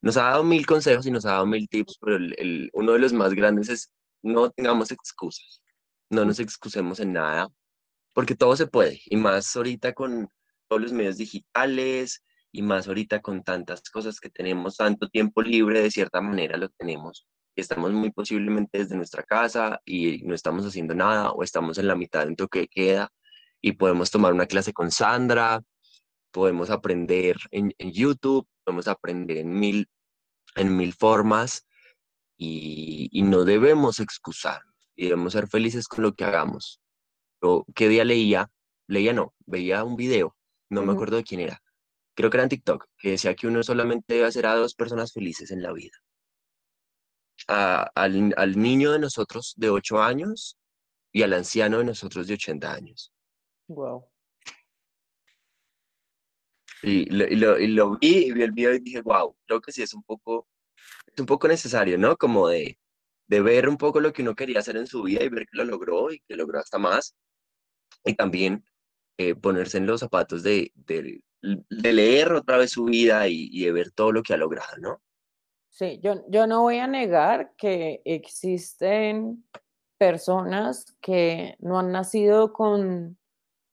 nos 0.02 0.17
ha 0.17 0.24
dado 0.24 0.43
mil 0.43 0.65
consejos 0.65 1.06
y 1.06 1.12
nos 1.12 1.26
ha 1.26 1.32
dado 1.32 1.45
mil 1.45 1.69
tips, 1.69 1.97
pero 2.02 2.17
el, 2.17 2.69
uno 2.74 2.91
de 2.91 3.00
los 3.00 3.13
más 3.13 3.34
grandes 3.34 3.69
es 3.69 3.93
no 4.24 4.50
tengamos 4.50 4.91
excusas, 4.91 5.62
no 6.10 6.26
nos 6.26 6.41
excusemos 6.41 7.00
en 7.00 7.13
nada 7.13 7.50
porque 8.13 8.36
todo 8.36 8.56
se 8.56 8.67
puede, 8.67 9.02
y 9.06 9.17
más 9.17 9.56
ahorita 9.56 9.93
con 9.93 10.30
todos 10.67 10.82
los 10.82 10.93
medios 10.93 11.17
digitales, 11.17 12.24
y 12.52 12.62
más 12.62 12.88
ahorita 12.88 13.21
con 13.21 13.43
tantas 13.43 13.82
cosas 13.89 14.19
que 14.19 14.30
tenemos, 14.30 14.78
tanto 14.78 15.08
tiempo 15.10 15.41
libre, 15.41 15.82
de 15.82 15.91
cierta 15.91 16.21
manera 16.21 16.58
lo 16.58 16.69
tenemos. 16.69 17.28
Estamos 17.56 17.91
muy 17.91 18.12
posiblemente 18.12 18.80
desde 18.80 18.95
nuestra 18.95 19.24
casa 19.24 19.80
y 19.86 20.24
no 20.24 20.36
estamos 20.36 20.65
haciendo 20.65 20.93
nada 20.93 21.32
o 21.32 21.43
estamos 21.43 21.78
en 21.78 21.88
la 21.88 21.95
mitad 21.95 22.26
de 22.26 22.36
lo 22.38 22.47
que 22.47 22.67
queda 22.67 23.10
y 23.62 23.74
podemos 23.74 24.12
tomar 24.12 24.34
una 24.34 24.47
clase 24.47 24.74
con 24.74 24.91
Sandra, 24.91 25.62
podemos 26.32 26.69
aprender 26.69 27.38
en, 27.52 27.74
en 27.78 27.91
YouTube, 27.91 28.47
podemos 28.63 28.88
aprender 28.88 29.38
en 29.38 29.54
mil, 29.54 29.88
en 30.56 30.76
mil 30.76 30.93
formas 30.93 31.67
y, 32.38 33.10
y 33.12 33.21
no 33.21 33.43
debemos 33.43 34.00
excusarnos 34.00 34.76
y 34.95 35.06
debemos 35.06 35.34
ser 35.34 35.47
felices 35.47 35.88
con 35.88 36.04
lo 36.04 36.13
que 36.13 36.26
hagamos. 36.26 36.81
¿Qué 37.75 37.89
día 37.89 38.06
leía? 38.06 38.49
Leía 38.88 39.13
no, 39.13 39.34
veía 39.45 39.84
un 39.84 39.95
video, 39.95 40.36
no 40.69 40.84
me 40.84 40.93
acuerdo 40.93 41.17
de 41.17 41.23
quién 41.23 41.41
era. 41.41 41.62
Creo 42.15 42.30
que 42.30 42.38
era 42.38 42.43
en 42.43 42.49
TikTok, 42.49 42.88
que 42.97 43.12
decía 43.12 43.36
que 43.36 43.47
uno 43.47 43.63
solamente 43.63 44.13
debe 44.15 44.27
hacer 44.27 44.45
a 44.45 44.56
dos 44.56 44.75
personas 44.75 45.13
felices 45.13 45.51
en 45.51 45.62
la 45.62 45.71
vida. 45.73 45.97
al, 47.47 48.34
al, 48.38 48.60
niño 48.60 48.91
de 48.91 48.99
nosotros 48.99 49.54
de 49.58 49.69
8 49.69 50.01
años 50.01 50.58
y 51.12 51.23
al 51.23 51.34
anciano 51.34 51.80
de 51.80 51.86
nosotros 51.86 52.27
de 52.27 52.36
80 52.36 52.73
años. 52.73 53.12
Wow. 53.67 54.08
Y 56.84 57.06
lo, 57.06 57.25
y 57.27 57.36
lo, 57.36 57.60
y 57.60 57.67
lo 57.67 57.97
vi 57.97 58.25
y 58.27 58.32
vi 58.32 58.41
el 58.43 58.51
video 58.51 58.73
y 58.73 58.80
dije, 58.80 59.01
wow, 59.01 59.36
creo 59.45 59.62
que 59.62 59.71
sí 59.71 59.84
es 59.84 59.93
un 59.93 60.04
poco, 60.04 60.47
es 61.08 61.19
un 61.19 61.25
poco 61.25 61.47
necesario, 61.47 61.97
¿no? 61.97 62.17
Como 62.17 62.47
de, 62.47 62.77
de 63.27 63.41
ver 63.41 63.69
un 63.69 63.77
poco 63.77 63.99
lo 63.99 64.13
que 64.13 64.23
uno 64.23 64.36
quería 64.36 64.60
hacer 64.60 64.77
en 64.77 64.88
su 64.88 65.04
vida 65.04 65.23
y 65.23 65.30
ver 65.30 65.45
que 65.45 65.58
lo 65.58 65.63
logró 65.63 66.12
y 66.12 66.19
que 66.27 66.36
logró 66.36 66.60
hasta 66.60 66.77
más 66.80 67.15
y 68.06 68.16
también 68.16 68.64
eh, 69.18 69.36
ponerse 69.36 69.78
en 69.78 69.86
los 69.86 70.00
zapatos 70.00 70.44
de, 70.44 70.72
de, 70.76 71.22
leer 71.70 72.34
otra 72.34 72.58
vez 72.58 72.72
su 72.72 72.86
vida 72.86 73.28
y, 73.28 73.64
de 73.64 73.72
ver 73.72 73.92
todo 73.92 74.12
lo 74.12 74.24
que 74.24 74.34
ha 74.34 74.38
logrado, 74.38 74.78
¿no? 74.78 75.02
Sí, 75.70 76.00
yo, 76.04 76.24
yo 76.30 76.48
no 76.48 76.62
voy 76.62 76.78
a 76.78 76.88
negar 76.88 77.54
que 77.56 78.02
existen 78.04 79.46
personas 79.98 80.98
que 81.02 81.56
no 81.60 81.80
han 81.80 81.92
nacido 81.92 82.52
con 82.52 83.18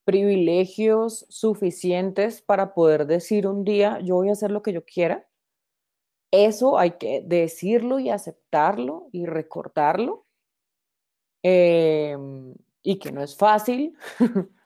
privilegios 0.05 1.27
suficientes 1.29 2.41
para 2.41 2.75
poder 2.75 3.07
decir 3.07 3.47
un 3.47 3.65
día, 3.65 4.01
yo 4.01 4.17
voy 4.17 4.29
a 4.29 4.33
hacer 4.33 4.51
lo 4.51 4.63
que 4.63 4.73
yo 4.73 4.85
quiera. 4.85 5.29
Eso 6.31 6.79
hay 6.79 6.93
que 6.93 7.23
decirlo 7.25 7.99
y 7.99 8.11
aceptarlo 8.11 9.09
y 9.13 9.27
recordarlo. 9.27 10.27
Eh, 11.43 12.17
y 12.83 12.99
que 12.99 13.13
no 13.13 13.23
es 13.23 13.37
fácil, 13.37 13.97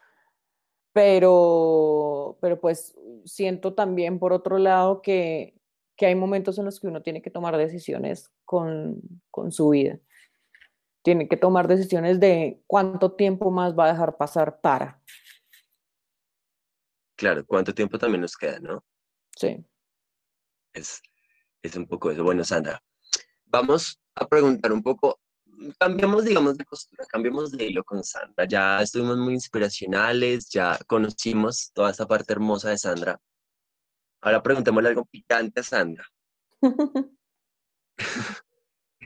pero, 0.92 2.38
pero 2.40 2.60
pues 2.60 2.96
siento 3.24 3.74
también 3.74 4.18
por 4.18 4.32
otro 4.32 4.58
lado 4.58 5.02
que, 5.02 5.54
que, 5.96 6.06
hay 6.06 6.14
momentos 6.14 6.58
en 6.58 6.64
los 6.66 6.80
que 6.80 6.88
uno 6.88 7.02
tiene 7.02 7.22
que 7.22 7.30
tomar 7.30 7.56
decisiones 7.56 8.30
con, 8.44 9.00
con 9.30 9.52
su 9.52 9.70
vida. 9.70 9.98
Tiene 11.02 11.28
que 11.28 11.36
tomar 11.36 11.66
decisiones 11.66 12.20
de 12.20 12.62
cuánto 12.66 13.12
tiempo 13.12 13.50
más 13.50 13.76
va 13.76 13.86
a 13.86 13.92
dejar 13.92 14.16
pasar 14.16 14.60
para. 14.60 15.00
Claro, 17.16 17.44
cuánto 17.46 17.74
tiempo 17.74 17.98
también 17.98 18.20
nos 18.20 18.36
queda, 18.36 18.58
¿no? 18.60 18.84
Sí. 19.36 19.64
Es, 20.72 21.02
es 21.62 21.76
un 21.76 21.86
poco 21.86 22.10
eso. 22.10 22.22
Bueno, 22.24 22.44
Sandra, 22.44 22.82
vamos 23.46 24.00
a 24.14 24.26
preguntar 24.26 24.72
un 24.72 24.82
poco 24.82 25.20
cambiamos, 25.78 26.24
digamos, 26.24 26.56
de 26.56 26.64
costura, 26.64 27.04
cambiamos 27.08 27.50
de 27.52 27.66
hilo 27.66 27.84
con 27.84 28.02
Sandra. 28.02 28.44
Ya 28.46 28.82
estuvimos 28.82 29.16
muy 29.18 29.34
inspiracionales, 29.34 30.48
ya 30.48 30.78
conocimos 30.86 31.70
toda 31.72 31.90
esa 31.90 32.06
parte 32.06 32.32
hermosa 32.32 32.70
de 32.70 32.78
Sandra. 32.78 33.20
Ahora 34.20 34.42
preguntémosle 34.42 34.90
algo 34.90 35.04
picante 35.04 35.60
a 35.60 35.62
Sandra. 35.62 36.04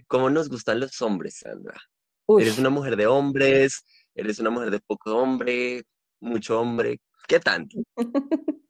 ¿Cómo 0.08 0.30
nos 0.30 0.48
gustan 0.48 0.80
los 0.80 1.00
hombres, 1.02 1.38
Sandra? 1.38 1.80
¿Eres 2.38 2.58
una 2.58 2.70
mujer 2.70 2.96
de 2.96 3.06
hombres? 3.06 3.84
¿Eres 4.14 4.38
una 4.38 4.50
mujer 4.50 4.70
de 4.70 4.80
poco 4.80 5.16
hombre? 5.16 5.84
¿Mucho 6.20 6.60
hombre? 6.60 7.00
¿Qué 7.26 7.40
tanto? 7.40 7.78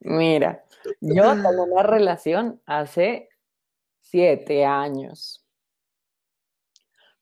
Mira, 0.00 0.64
yo 1.00 1.24
tengo 1.34 1.64
una 1.64 1.82
relación 1.82 2.62
hace 2.66 3.28
siete 4.00 4.64
años 4.64 5.47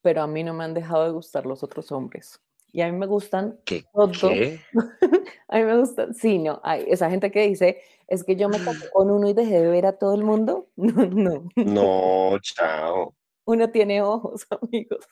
pero 0.07 0.23
a 0.23 0.29
mí 0.29 0.45
no 0.45 0.55
me 0.55 0.63
han 0.63 0.73
dejado 0.73 1.03
de 1.03 1.11
gustar 1.11 1.47
los 1.47 1.65
otros 1.65 1.91
hombres. 1.91 2.41
Y 2.71 2.81
a 2.81 2.93
mí 2.93 2.97
me 2.97 3.07
gustan 3.07 3.59
¿Qué? 3.65 3.85
¿Qué? 4.21 4.61
a 5.49 5.57
mí 5.57 5.65
me 5.65 5.79
gustan, 5.79 6.15
sí, 6.15 6.39
no, 6.39 6.61
hay 6.63 6.85
esa 6.87 7.11
gente 7.11 7.33
que 7.33 7.49
dice, 7.49 7.83
es 8.07 8.23
que 8.23 8.37
yo 8.37 8.49
me 8.49 8.63
casé 8.63 8.89
con 8.93 9.11
uno 9.11 9.29
y 9.29 9.33
dejé 9.33 9.63
de 9.63 9.67
ver 9.67 9.85
a 9.85 9.99
todo 9.99 10.15
el 10.15 10.23
mundo. 10.23 10.69
No, 10.77 11.07
no. 11.07 11.49
No, 11.57 12.39
chao. 12.39 13.17
Uno 13.47 13.69
tiene 13.69 14.01
ojos, 14.01 14.47
amigos. 14.63 15.05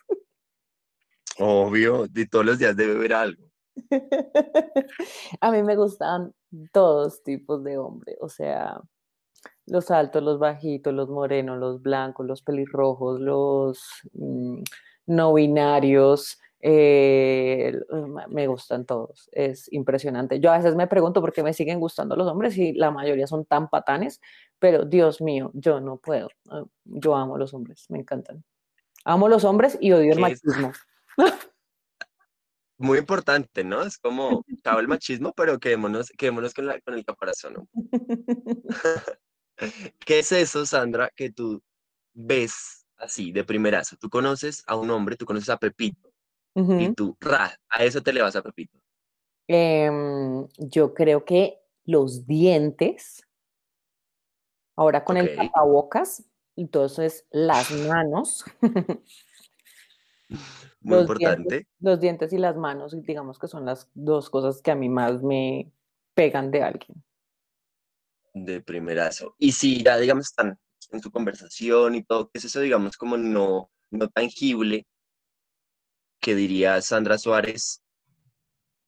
Obvio, 1.41 2.07
de 2.07 2.29
todos 2.29 2.47
los 2.47 2.61
días 2.61 2.77
debe 2.77 2.95
ver 2.95 3.15
algo. 3.15 3.51
a 5.41 5.51
mí 5.51 5.65
me 5.65 5.75
gustan 5.75 6.33
todos 6.73 7.21
tipos 7.25 7.65
de 7.65 7.79
hombres, 7.79 8.17
o 8.21 8.29
sea, 8.29 8.81
los 9.67 9.91
altos, 9.91 10.23
los 10.23 10.39
bajitos, 10.39 10.93
los 10.93 11.09
morenos, 11.09 11.59
los 11.59 11.83
blancos, 11.83 12.27
los 12.27 12.43
pelirrojos, 12.43 13.21
los 13.21 13.81
mm, 14.13 14.63
no 15.07 15.35
binarios, 15.35 16.39
eh, 16.67 17.79
me 18.29 18.47
gustan 18.47 18.87
todos, 18.87 19.29
es 19.33 19.71
impresionante. 19.71 20.41
Yo 20.41 20.51
a 20.51 20.57
veces 20.57 20.75
me 20.75 20.87
pregunto 20.87 21.21
por 21.21 21.33
qué 21.33 21.43
me 21.43 21.53
siguen 21.53 21.79
gustando 21.79 22.17
los 22.17 22.27
hombres 22.27 22.57
y 22.57 22.73
la 22.73 22.91
mayoría 22.91 23.27
son 23.27 23.45
tan 23.45 23.69
patanes, 23.69 24.21
pero 24.59 24.87
Dios 24.87 25.21
mío, 25.21 25.51
yo 25.53 25.81
no 25.81 25.99
puedo. 25.99 26.31
Ah, 26.49 26.65
yo 26.85 27.17
amo 27.17 27.37
los 27.37 27.53
hombres, 27.53 27.85
me 27.91 27.99
encantan. 27.99 28.43
Amo 29.05 29.29
los 29.29 29.45
hombres 29.45 29.77
y 29.79 29.93
odio 29.93 30.15
el 30.15 30.21
machismo. 30.21 30.73
muy 32.79 32.99
importante, 32.99 33.63
¿no? 33.63 33.83
Es 33.83 33.99
como, 33.99 34.45
chavo 34.63 34.81
el 34.81 34.89
machismo, 34.89 35.33
pero 35.37 35.59
quedémonos, 35.59 36.11
quedémonos 36.17 36.55
con, 36.55 36.67
con 36.83 36.95
el 36.95 37.05
caparazón. 37.05 37.55
¿no? 37.55 37.69
¿Qué 40.07 40.19
es 40.21 40.33
eso, 40.33 40.67
Sandra, 40.67 41.11
que 41.15 41.31
tú 41.31 41.63
ves 42.13 42.87
así 42.97 43.33
de 43.33 43.45
primerazo? 43.45 43.97
Tú 43.97 44.09
conoces 44.09 44.63
a 44.67 44.77
un 44.77 44.91
hombre, 44.91 45.17
tú 45.17 45.27
conoces 45.27 45.49
a 45.49 45.57
Pepito, 45.57 46.11
y 46.55 46.93
tú, 46.95 47.17
ra, 47.21 47.59
a 47.69 47.85
eso 47.85 48.01
te 48.01 48.13
le 48.13 48.23
vas 48.23 48.37
a 48.37 48.43
Pepito. 48.43 48.79
Em, 49.49 50.47
yo 50.59 50.95
creo 50.95 51.25
que 51.25 51.61
los 51.85 52.27
dientes, 52.27 53.27
ahora 54.77 55.05
con 55.05 55.17
el 55.17 55.35
tapabocas, 55.35 56.25
entonces 56.57 57.27
las 57.31 57.71
manos. 57.89 58.45
Muy 60.81 60.99
importante. 60.99 61.67
los 61.81 62.01
dientes 62.01 62.33
y 62.33 62.39
las 62.39 62.57
manos, 62.57 62.95
digamos 63.03 63.39
que 63.39 63.49
son 63.49 63.65
las 63.65 63.91
dos 63.95 64.31
cosas 64.31 64.61
que 64.61 64.71
a 64.71 64.75
mí 64.75 64.89
más 64.89 65.23
me 65.23 65.73
pegan 66.15 66.51
de 66.51 66.63
alguien. 66.63 67.03
De 68.35 68.61
primerazo. 68.61 69.35
Y 69.39 69.53
si 69.53 69.83
ya, 69.83 69.97
digamos, 69.97 70.27
están 70.27 70.59
en 70.91 71.01
su 71.01 71.11
conversación 71.11 71.95
y 71.95 72.03
todo, 72.03 72.29
¿qué 72.31 72.39
es 72.39 72.45
eso, 72.45 72.61
digamos, 72.61 72.97
como 72.97 73.17
no, 73.17 73.71
no 73.91 74.09
tangible? 74.09 74.87
Que 76.21 76.35
diría 76.35 76.81
Sandra 76.83 77.17
Suárez, 77.17 77.83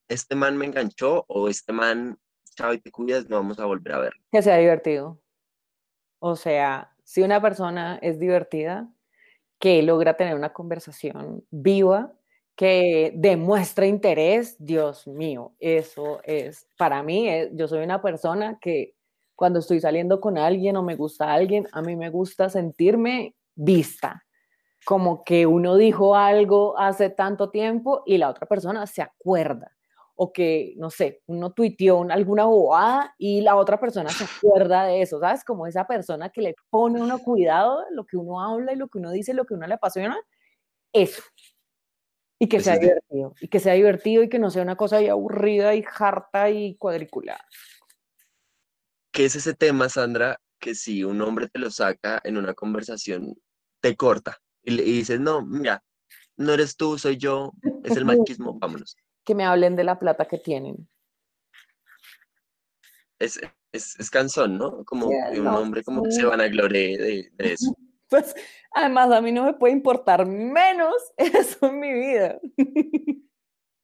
este 0.09 0.35
man 0.35 0.57
me 0.57 0.67
enganchó 0.67 1.25
o 1.29 1.49
este 1.49 1.73
man, 1.73 2.19
chao 2.55 2.75
y 2.75 2.81
te 2.81 2.91
cuidas, 2.91 3.29
no 3.29 3.37
vamos 3.37 3.59
a 3.59 3.67
volver 3.67 3.95
a 3.95 3.99
verlo. 3.99 4.23
Que 4.31 4.43
sea 4.43 4.57
divertido. 4.57 5.21
O 6.19 6.37
sea, 6.37 6.93
si 7.05 7.23
una 7.23 7.41
persona 7.41 7.99
es 8.03 8.19
divertida, 8.19 8.91
que 9.59 9.83
logra 9.83 10.17
tener 10.17 10.35
una 10.35 10.53
conversación 10.53 11.47
viva, 11.51 12.13
que 12.57 13.13
demuestra 13.15 13.87
interés, 13.87 14.57
Dios 14.59 15.07
mío, 15.07 15.55
eso 15.61 16.21
es, 16.25 16.67
para 16.79 17.03
mí, 17.03 17.29
eh, 17.29 17.51
yo 17.53 17.69
soy 17.69 17.85
una 17.85 18.01
persona 18.01 18.59
que 18.61 18.96
cuando 19.37 19.61
estoy 19.61 19.81
saliendo 19.81 20.21
con 20.21 20.39
alguien 20.39 20.77
o 20.77 20.83
me 20.83 20.97
gusta 20.97 21.33
alguien, 21.33 21.69
a 21.73 21.83
mí 21.83 21.95
me 21.95 22.11
gusta 22.11 22.49
sentirme 22.49 23.37
vista, 23.55 24.25
como 24.85 25.23
que 25.25 25.47
uno 25.47 25.77
dijo 25.77 26.17
algo 26.17 26.79
hace 26.79 27.11
tanto 27.11 27.51
tiempo 27.51 28.03
y 28.07 28.19
la 28.19 28.31
otra 28.31 28.47
persona 28.47 28.87
se 28.87 29.03
acuerda 29.03 29.77
o 30.17 30.33
que, 30.33 30.73
no 30.79 30.89
sé, 30.89 31.21
uno 31.27 31.53
tuiteó 31.53 32.03
alguna 32.11 32.47
bobada 32.47 33.15
y 33.19 33.43
la 33.43 33.57
otra 33.57 33.79
persona 33.79 34.09
se 34.09 34.25
acuerda 34.25 34.85
de 34.85 35.03
eso, 35.03 35.21
¿sabes? 35.21 35.45
Como 35.45 35.67
esa 35.67 35.87
persona 35.87 36.31
que 36.31 36.41
le 36.41 36.55
pone 36.71 37.03
uno 37.03 37.19
cuidado 37.19 37.85
lo 37.91 38.07
que 38.07 38.17
uno 38.17 38.41
habla 38.41 38.73
y 38.73 38.77
lo 38.77 38.89
que 38.89 38.99
uno 38.99 39.11
dice, 39.11 39.35
lo 39.35 39.45
que 39.45 39.53
uno 39.53 39.67
le 39.67 39.75
apasiona, 39.75 40.19
eso. 40.93 41.23
Y 42.39 42.49
que 42.49 42.57
pues 42.57 42.65
sea 42.65 42.79
divertido, 42.79 43.35
y 43.41 43.49
que 43.49 43.61
sea 43.61 43.75
divertido 43.75 44.23
y 44.23 44.29
que 44.29 44.39
no 44.39 44.51
sea 44.51 44.63
una 44.63 44.77
cosa 44.77 44.97
ahí 44.97 45.09
aburrida 45.09 45.75
y 45.75 45.85
harta 45.99 46.49
y 46.49 46.77
cuadriculada. 46.77 47.45
¿Qué 49.17 49.25
es 49.25 49.35
ese 49.35 49.55
tema, 49.55 49.89
Sandra, 49.89 50.39
que 50.61 50.75
si 50.75 51.03
un 51.03 51.23
hombre 51.23 51.49
te 51.49 51.59
lo 51.59 51.71
saca 51.71 52.21
en 52.23 52.37
una 52.37 52.53
conversación, 52.55 53.35
te 53.81 53.97
corta 53.97 54.37
y 54.63 54.73
le 54.73 54.83
dices, 54.83 55.19
no, 55.19 55.45
mira, 55.45 55.83
no 56.37 56.53
eres 56.53 56.77
tú, 56.77 56.99
soy 56.99 57.17
yo, 57.17 57.53
es 57.83 57.97
el 57.97 58.05
machismo, 58.05 58.59
vámonos 58.59 58.97
que 59.27 59.35
me 59.35 59.45
hablen 59.45 59.77
de 59.77 59.85
la 59.85 59.99
plata 59.99 60.25
que 60.25 60.39
tienen. 60.39 60.89
Es, 63.19 63.41
es, 63.73 63.97
¿no? 64.49 64.85
Como 64.85 65.09
un 65.09 65.47
hombre 65.49 65.83
como 65.83 66.05
que 66.05 66.13
se 66.13 66.25
van 66.25 66.41
a 66.41 66.49
gloria 66.49 66.97
de, 66.97 67.31
eso. 67.39 67.75
Pues 68.09 68.37
además 68.73 69.11
a 69.11 69.21
mí 69.21 69.33
no 69.33 69.43
me 69.43 69.55
puede 69.55 69.73
importar 69.73 70.25
menos 70.27 70.95
eso 71.17 71.67
en 71.67 71.81
mi 71.81 71.93
vida. 71.93 72.39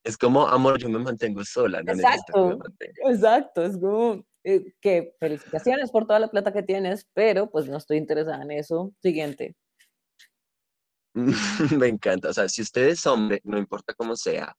Es 0.04 0.16
como, 0.16 0.46
amor, 0.46 0.78
yo 0.78 0.88
me 0.88 1.00
mantengo 1.00 1.44
sola. 1.44 1.80
exacto, 1.80 2.60
exacto, 3.04 3.64
es 3.64 3.76
como 3.76 4.24
eh, 4.44 4.74
que 4.80 5.14
felicitaciones 5.20 5.90
por 5.90 6.06
toda 6.06 6.18
la 6.18 6.28
plata 6.28 6.52
que 6.52 6.62
tienes, 6.62 7.06
pero 7.14 7.50
pues 7.50 7.68
no 7.68 7.76
estoy 7.76 7.98
interesada 7.98 8.42
en 8.42 8.50
eso. 8.50 8.92
Siguiente. 9.00 9.54
me 11.78 11.88
encanta, 11.88 12.30
o 12.30 12.32
sea, 12.32 12.48
si 12.48 12.62
usted 12.62 12.88
es 12.88 13.06
hombre, 13.06 13.40
no 13.44 13.58
importa 13.58 13.92
cómo 13.94 14.16
sea, 14.16 14.56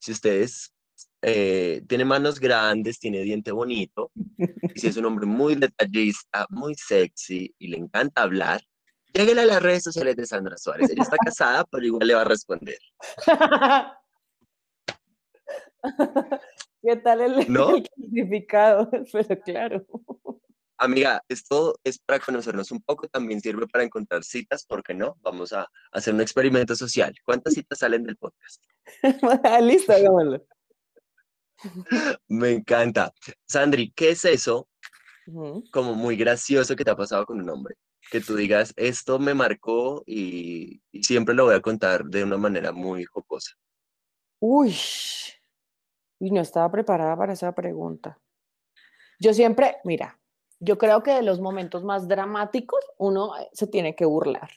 si 0.00 0.10
ustedes 0.10 0.74
eh, 1.22 1.82
tiene 1.86 2.04
manos 2.04 2.40
grandes, 2.40 2.98
tiene 2.98 3.20
diente 3.20 3.52
bonito, 3.52 4.10
y 4.74 4.80
si 4.80 4.88
es 4.88 4.96
un 4.96 5.04
hombre 5.04 5.26
muy 5.26 5.54
detallista, 5.54 6.46
muy 6.50 6.74
sexy 6.74 7.54
y 7.56 7.68
le 7.68 7.76
encanta 7.76 8.22
hablar, 8.22 8.60
lléguele 9.14 9.42
a 9.42 9.46
las 9.46 9.62
redes 9.62 9.84
sociales 9.84 10.16
de 10.16 10.26
Sandra 10.26 10.56
Suárez. 10.56 10.90
Ella 10.90 11.04
está 11.04 11.16
casada, 11.18 11.64
pero 11.70 11.86
igual 11.86 12.08
le 12.08 12.14
va 12.14 12.22
a 12.22 12.24
responder. 12.24 12.78
¿Qué 16.82 16.96
tal 16.96 17.20
el, 17.20 17.34
¿No? 17.52 17.74
significado? 17.96 18.90
Pero 19.12 19.40
claro. 19.40 19.86
Amiga, 20.78 21.22
esto 21.28 21.78
es 21.84 21.98
para 21.98 22.18
conocernos 22.18 22.72
un 22.72 22.82
poco, 22.82 23.06
también 23.06 23.40
sirve 23.40 23.68
para 23.68 23.84
encontrar 23.84 24.24
citas, 24.24 24.64
¿por 24.64 24.82
qué 24.82 24.94
no? 24.94 25.16
Vamos 25.20 25.52
a 25.52 25.68
hacer 25.92 26.12
un 26.12 26.20
experimento 26.20 26.74
social. 26.74 27.14
¿Cuántas 27.24 27.54
citas 27.54 27.78
salen 27.78 28.02
del 28.02 28.16
podcast? 28.16 28.64
Listo, 29.62 29.92
hagámoslo. 29.92 30.44
Me 32.26 32.50
encanta. 32.50 33.12
Sandri, 33.46 33.92
¿qué 33.92 34.10
es 34.10 34.24
eso 34.24 34.68
como 35.70 35.94
muy 35.94 36.16
gracioso 36.16 36.74
que 36.74 36.84
te 36.84 36.90
ha 36.90 36.96
pasado 36.96 37.26
con 37.26 37.40
un 37.40 37.48
hombre? 37.48 37.76
Que 38.10 38.20
tú 38.20 38.34
digas, 38.34 38.72
esto 38.74 39.20
me 39.20 39.34
marcó 39.34 40.02
y, 40.04 40.82
y 40.90 41.04
siempre 41.04 41.36
lo 41.36 41.44
voy 41.44 41.54
a 41.54 41.60
contar 41.60 42.04
de 42.06 42.24
una 42.24 42.38
manera 42.38 42.72
muy 42.72 43.04
jocosa. 43.04 43.52
Uy, 44.40 44.74
y 46.22 46.30
no 46.30 46.40
estaba 46.40 46.70
preparada 46.70 47.16
para 47.16 47.32
esa 47.32 47.52
pregunta. 47.52 48.16
Yo 49.18 49.34
siempre, 49.34 49.78
mira, 49.82 50.20
yo 50.60 50.78
creo 50.78 51.02
que 51.02 51.10
de 51.10 51.22
los 51.22 51.40
momentos 51.40 51.82
más 51.82 52.06
dramáticos 52.06 52.78
uno 52.96 53.36
eh, 53.36 53.48
se 53.52 53.66
tiene 53.66 53.96
que 53.96 54.04
burlar. 54.04 54.48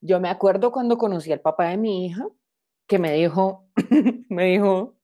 Yo 0.00 0.20
me 0.20 0.30
acuerdo 0.30 0.72
cuando 0.72 0.96
conocí 0.96 1.30
al 1.32 1.42
papá 1.42 1.68
de 1.68 1.76
mi 1.76 2.06
hija, 2.06 2.26
que 2.86 2.98
me 2.98 3.12
dijo, 3.12 3.68
me 4.30 4.44
dijo, 4.46 4.96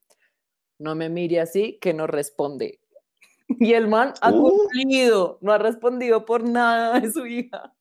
no 0.79 0.95
me 0.95 1.09
mire 1.09 1.39
así, 1.39 1.77
que 1.79 1.93
no 1.93 2.07
responde. 2.07 2.79
Y 3.47 3.73
el 3.73 3.87
man 3.87 4.15
ha 4.21 4.31
uh. 4.31 4.41
cumplido, 4.41 5.37
no 5.41 5.51
ha 5.51 5.59
respondido 5.59 6.25
por 6.25 6.43
nada 6.43 6.99
de 6.99 7.11
su 7.11 7.27
hija. 7.27 7.71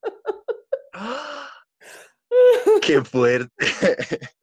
¡Qué 2.83 3.01
fuerte! 3.01 3.51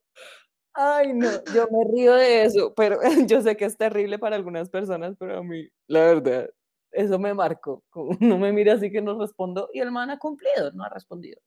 Ay, 0.81 1.11
no, 1.13 1.29
yo 1.53 1.67
me 1.69 1.83
río 1.93 2.13
de 2.13 2.45
eso, 2.45 2.73
pero 2.73 2.99
yo 3.27 3.41
sé 3.41 3.57
que 3.57 3.65
es 3.65 3.75
terrible 3.75 4.17
para 4.17 4.37
algunas 4.37 4.69
personas, 4.69 5.13
pero 5.19 5.39
a 5.39 5.43
mí, 5.43 5.67
la 5.87 6.05
verdad, 6.05 6.49
eso 6.91 7.19
me 7.19 7.33
marcó. 7.33 7.83
No 8.21 8.37
me 8.37 8.53
mira 8.53 8.75
así 8.75 8.89
que 8.89 9.01
no 9.01 9.19
respondo 9.19 9.69
y 9.73 9.81
el 9.81 9.91
man 9.91 10.09
ha 10.09 10.17
cumplido, 10.17 10.71
no 10.71 10.85
ha 10.85 10.89
respondido. 10.89 11.37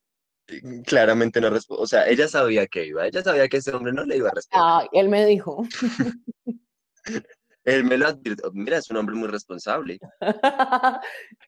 Claramente 0.84 1.40
no 1.40 1.48
respondió. 1.48 1.82
O 1.82 1.86
sea, 1.86 2.06
ella 2.06 2.28
sabía 2.28 2.66
que 2.66 2.84
iba, 2.84 3.06
ella 3.06 3.22
sabía 3.22 3.48
que 3.48 3.56
ese 3.56 3.74
hombre 3.74 3.94
no 3.94 4.04
le 4.04 4.18
iba 4.18 4.28
a 4.28 4.34
responder. 4.34 4.66
Ah, 4.68 4.86
él 4.92 5.08
me 5.08 5.24
dijo. 5.24 5.64
él 7.64 7.84
me 7.84 7.96
lo 7.96 8.08
advirtió. 8.08 8.50
Mira, 8.52 8.76
es 8.76 8.90
un 8.90 8.98
hombre 8.98 9.14
muy 9.14 9.28
responsable. 9.28 9.98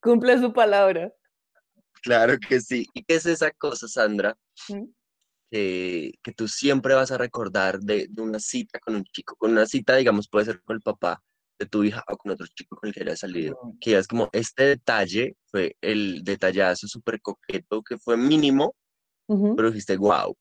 Cumple 0.03 0.39
su 0.39 0.55
palabra. 0.55 1.13
Claro 2.03 2.39
que 2.39 2.61
sí. 2.61 2.87
¿Y 2.95 3.05
qué 3.05 3.17
es 3.17 3.27
esa 3.27 3.51
cosa, 3.51 3.89
Sandra? 3.89 4.35
¿Mm? 4.71 4.85
Que, 5.51 6.15
que, 6.23 6.33
tú 6.33 6.49
siempre 6.49 6.95
vas 6.95 7.13
a 7.13 7.19
recordar 7.19 7.79
de, 7.79 8.09
de, 8.11 8.23
una 8.23 8.41
cita 8.41 8.81
con 8.81 8.97
un 8.97 9.05
chico, 9.05 9.37
con 9.37 9.53
una 9.53 9.67
cita, 9.67 9.95
digamos, 9.95 10.29
puede 10.29 10.47
ser 10.47 10.61
con 10.63 10.77
el 10.77 10.83
papá, 10.83 11.23
de 11.59 11.67
tu 11.67 11.85
hija 11.85 12.03
o 12.09 12.17
con 12.17 12.33
otro 12.33 12.47
chico 12.47 12.77
con 12.77 12.89
el 12.89 12.95
que 12.95 13.03
haya 13.03 13.17
salido, 13.17 13.59
que 13.81 13.97
es 13.97 14.09
como 14.09 14.29
este 14.33 14.65
detalle 14.65 15.37
fue 15.47 15.77
el 15.81 16.25
detallazo 16.25 16.89
súper 16.89 17.21
coqueto 17.21 17.83
que 17.83 17.99
fue 17.99 18.17
mínimo, 18.17 18.75
pero 19.27 19.71
dijiste, 19.71 19.97
wow. 19.97 20.37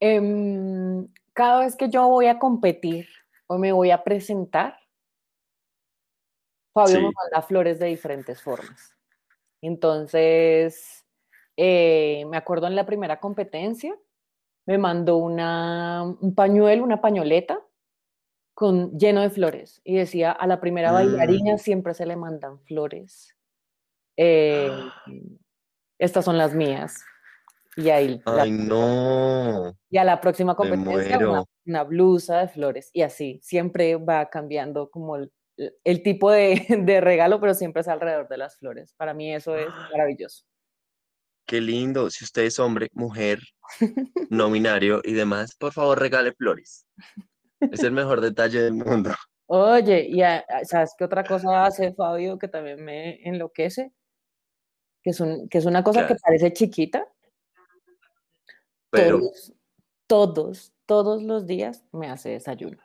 Em, 0.00 1.06
cada 1.32 1.60
vez 1.60 1.76
que 1.76 1.88
yo 1.88 2.08
voy 2.08 2.26
a 2.26 2.38
competir 2.38 3.08
o 3.46 3.58
me 3.58 3.72
voy 3.72 3.90
a 3.90 4.02
presentar, 4.02 4.78
Fabio 6.72 6.96
me 6.96 7.10
manda 7.12 7.46
flores 7.46 7.78
de 7.78 7.86
diferentes 7.86 8.40
formas. 8.40 8.96
Entonces, 9.60 11.01
eh, 11.56 12.24
me 12.28 12.36
acuerdo 12.36 12.66
en 12.66 12.76
la 12.76 12.86
primera 12.86 13.20
competencia, 13.20 13.94
me 14.66 14.78
mandó 14.78 15.16
una, 15.16 16.02
un 16.02 16.34
pañuelo, 16.34 16.84
una 16.84 17.00
pañoleta 17.00 17.60
con, 18.54 18.98
lleno 18.98 19.22
de 19.22 19.30
flores 19.30 19.80
y 19.84 19.96
decía, 19.96 20.32
a 20.32 20.46
la 20.46 20.60
primera 20.60 20.92
bailarina 20.92 21.54
mm. 21.54 21.58
siempre 21.58 21.94
se 21.94 22.06
le 22.06 22.16
mandan 22.16 22.60
flores. 22.60 23.36
Eh, 24.16 24.70
estas 25.98 26.24
son 26.24 26.38
las 26.38 26.54
mías. 26.54 27.04
Y 27.76 27.88
ahí. 27.88 28.20
Ay, 28.26 28.50
no. 28.50 29.74
Y 29.88 29.96
a 29.96 30.04
la 30.04 30.20
próxima 30.20 30.54
competencia 30.54 31.18
una, 31.64 31.84
blusa 31.84 32.40
de 32.40 32.48
flores. 32.48 32.90
Y 32.92 33.02
así, 33.02 33.40
siempre 33.42 33.96
va 33.96 34.28
cambiando 34.28 34.90
como 34.90 35.16
el, 35.16 36.02
tipo 36.02 36.30
de, 36.30 36.66
de, 36.84 37.00
regalo, 37.00 37.40
pero 37.40 37.54
siempre 37.54 37.80
es 37.80 37.88
alrededor 37.88 38.28
de 38.28 38.36
las 38.36 38.58
flores. 38.58 38.92
Para 38.96 39.14
mí 39.14 39.34
eso 39.34 39.56
es 39.56 39.68
maravilloso. 39.92 40.44
Qué 41.52 41.60
lindo. 41.60 42.08
Si 42.08 42.24
usted 42.24 42.44
es 42.44 42.58
hombre, 42.58 42.88
mujer, 42.94 43.38
no 44.30 44.50
binario 44.50 45.02
y 45.04 45.12
demás, 45.12 45.54
por 45.54 45.74
favor 45.74 46.00
regale 46.00 46.32
flores. 46.32 46.86
Es 47.60 47.82
el 47.82 47.92
mejor 47.92 48.22
detalle 48.22 48.62
del 48.62 48.72
mundo. 48.72 49.10
Oye, 49.44 50.06
y 50.08 50.22
¿sabes 50.64 50.94
qué 50.96 51.04
otra 51.04 51.22
cosa 51.24 51.66
hace 51.66 51.92
Fabio 51.92 52.38
que 52.38 52.48
también 52.48 52.82
me 52.82 53.20
enloquece? 53.28 53.92
Que 55.02 55.10
es, 55.10 55.22
que 55.50 55.58
es 55.58 55.66
una 55.66 55.84
cosa 55.84 56.06
que 56.06 56.14
parece 56.14 56.54
chiquita. 56.54 57.06
Pero... 58.88 59.20
todos, 60.06 60.72
todos 60.86 61.22
los 61.22 61.44
días 61.44 61.84
me 61.92 62.08
hace 62.08 62.30
desayuno. 62.30 62.82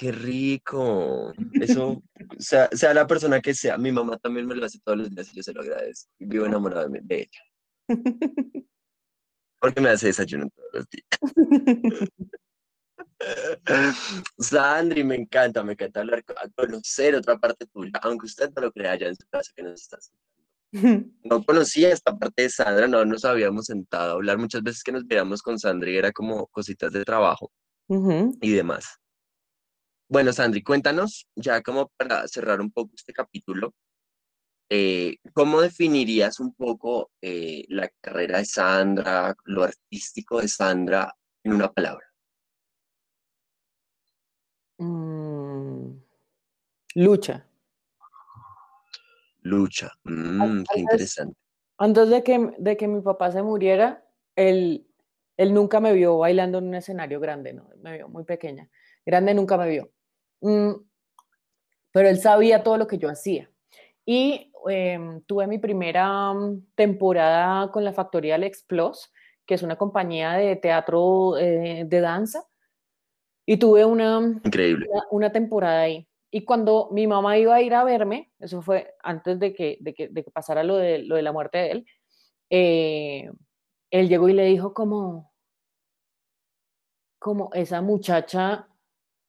¡Ah, 0.00 0.02
¡Qué 0.02 0.12
rico! 0.12 1.32
Eso, 1.60 2.02
sea, 2.38 2.68
sea 2.72 2.94
la 2.94 3.06
persona 3.06 3.40
que 3.40 3.52
sea, 3.52 3.76
mi 3.76 3.92
mamá 3.92 4.16
también 4.16 4.46
me 4.46 4.54
lo 4.54 4.64
hace 4.64 4.78
todos 4.82 4.96
los 4.96 5.10
días 5.10 5.30
y 5.32 5.36
yo 5.36 5.42
se 5.42 5.52
lo 5.52 5.60
agradezco. 5.60 6.10
Vivo 6.18 6.46
enamorado 6.46 6.88
de, 6.88 7.00
de 7.02 7.20
ella. 7.20 7.88
Porque 9.60 9.80
me 9.80 9.90
hace 9.90 10.06
desayuno 10.06 10.48
todos 10.48 10.68
los 10.72 10.86
días. 10.88 11.06
Sandri, 14.38 15.04
me 15.04 15.16
encanta, 15.16 15.62
me 15.62 15.72
encanta 15.72 16.00
hablar, 16.00 16.24
conocer 16.56 17.14
otra 17.14 17.38
parte 17.38 17.66
tuya, 17.66 17.92
aunque 18.02 18.24
usted 18.24 18.50
no 18.56 18.62
lo 18.62 18.72
crea 18.72 18.96
ya 18.96 19.08
en 19.08 19.16
su 19.16 19.26
casa 19.28 19.52
que 19.54 19.62
nos 19.62 19.82
está 19.82 19.98
No 21.24 21.44
conocía 21.44 21.92
esta 21.92 22.16
parte 22.16 22.44
de 22.44 22.48
Sandra, 22.48 22.88
no 22.88 23.04
nos 23.04 23.26
habíamos 23.26 23.66
sentado 23.66 24.12
a 24.12 24.14
hablar 24.14 24.38
muchas 24.38 24.62
veces 24.62 24.82
que 24.82 24.92
nos 24.92 25.06
veíamos 25.06 25.42
con 25.42 25.58
Sandra 25.58 25.90
y 25.90 25.96
era 25.96 26.10
como 26.10 26.46
cositas 26.46 26.90
de 26.92 27.04
trabajo 27.04 27.52
y 28.40 28.52
demás. 28.52 28.99
Bueno, 30.12 30.32
Sandri, 30.32 30.64
cuéntanos, 30.64 31.28
ya 31.36 31.62
como 31.62 31.92
para 31.96 32.26
cerrar 32.26 32.60
un 32.60 32.72
poco 32.72 32.90
este 32.96 33.12
capítulo, 33.12 33.74
eh, 34.68 35.18
¿cómo 35.32 35.60
definirías 35.60 36.40
un 36.40 36.52
poco 36.52 37.12
eh, 37.22 37.64
la 37.68 37.88
carrera 38.00 38.38
de 38.38 38.44
Sandra, 38.44 39.36
lo 39.44 39.62
artístico 39.62 40.40
de 40.40 40.48
Sandra 40.48 41.14
en 41.44 41.52
una 41.52 41.72
palabra? 41.72 42.04
Mm, 44.78 45.92
lucha. 46.96 47.46
Lucha, 49.42 49.92
mm, 50.02 50.64
qué 50.74 50.80
interesante. 50.80 51.38
Antes 51.78 52.08
de 52.08 52.24
que, 52.24 52.50
de 52.58 52.76
que 52.76 52.88
mi 52.88 53.00
papá 53.00 53.30
se 53.30 53.44
muriera, 53.44 54.04
él, 54.34 54.88
él 55.36 55.54
nunca 55.54 55.78
me 55.78 55.92
vio 55.92 56.18
bailando 56.18 56.58
en 56.58 56.64
un 56.64 56.74
escenario 56.74 57.20
grande, 57.20 57.52
¿no? 57.52 57.70
Me 57.80 57.92
vio 57.92 58.08
muy 58.08 58.24
pequeña. 58.24 58.68
Grande 59.06 59.34
nunca 59.34 59.56
me 59.56 59.68
vio. 59.68 59.92
Mm, 60.40 60.72
pero 61.92 62.08
él 62.08 62.18
sabía 62.18 62.62
todo 62.62 62.76
lo 62.76 62.86
que 62.86 62.98
yo 62.98 63.08
hacía. 63.08 63.50
Y 64.04 64.52
em, 64.68 65.22
tuve 65.22 65.46
mi 65.46 65.58
primera 65.58 66.32
mm, 66.32 66.66
temporada 66.74 67.70
con 67.70 67.84
la 67.84 67.92
Factoría 67.92 68.36
Alex 68.36 68.64
Plus, 68.64 69.12
que 69.46 69.54
es 69.54 69.62
una 69.62 69.76
compañía 69.76 70.32
de 70.32 70.56
teatro 70.56 71.36
eh, 71.38 71.84
de 71.86 72.00
danza. 72.00 72.44
Y 73.46 73.56
tuve 73.56 73.84
una, 73.84 74.18
Increíble. 74.44 74.86
Una, 75.10 75.32
temporada 75.32 75.82
ahí. 75.82 76.08
Y 76.30 76.44
cuando 76.44 76.88
mi 76.92 77.06
mamá 77.06 77.36
iba 77.38 77.54
a 77.54 77.62
ir 77.62 77.74
a 77.74 77.82
verme, 77.82 78.30
eso 78.38 78.62
fue 78.62 78.94
antes 79.02 79.40
de 79.40 79.52
que, 79.52 79.78
de 79.80 79.92
que, 79.94 80.08
de 80.08 80.22
que 80.22 80.30
pasara 80.30 80.62
lo 80.62 80.76
de, 80.76 80.98
lo 80.98 81.16
de 81.16 81.22
la 81.22 81.32
muerte 81.32 81.58
de 81.58 81.70
él, 81.72 81.86
eh, 82.50 83.30
él 83.90 84.08
llegó 84.08 84.28
y 84.28 84.34
le 84.34 84.44
dijo 84.44 84.72
como, 84.72 85.32
como 87.18 87.50
esa 87.52 87.82
muchacha 87.82 88.69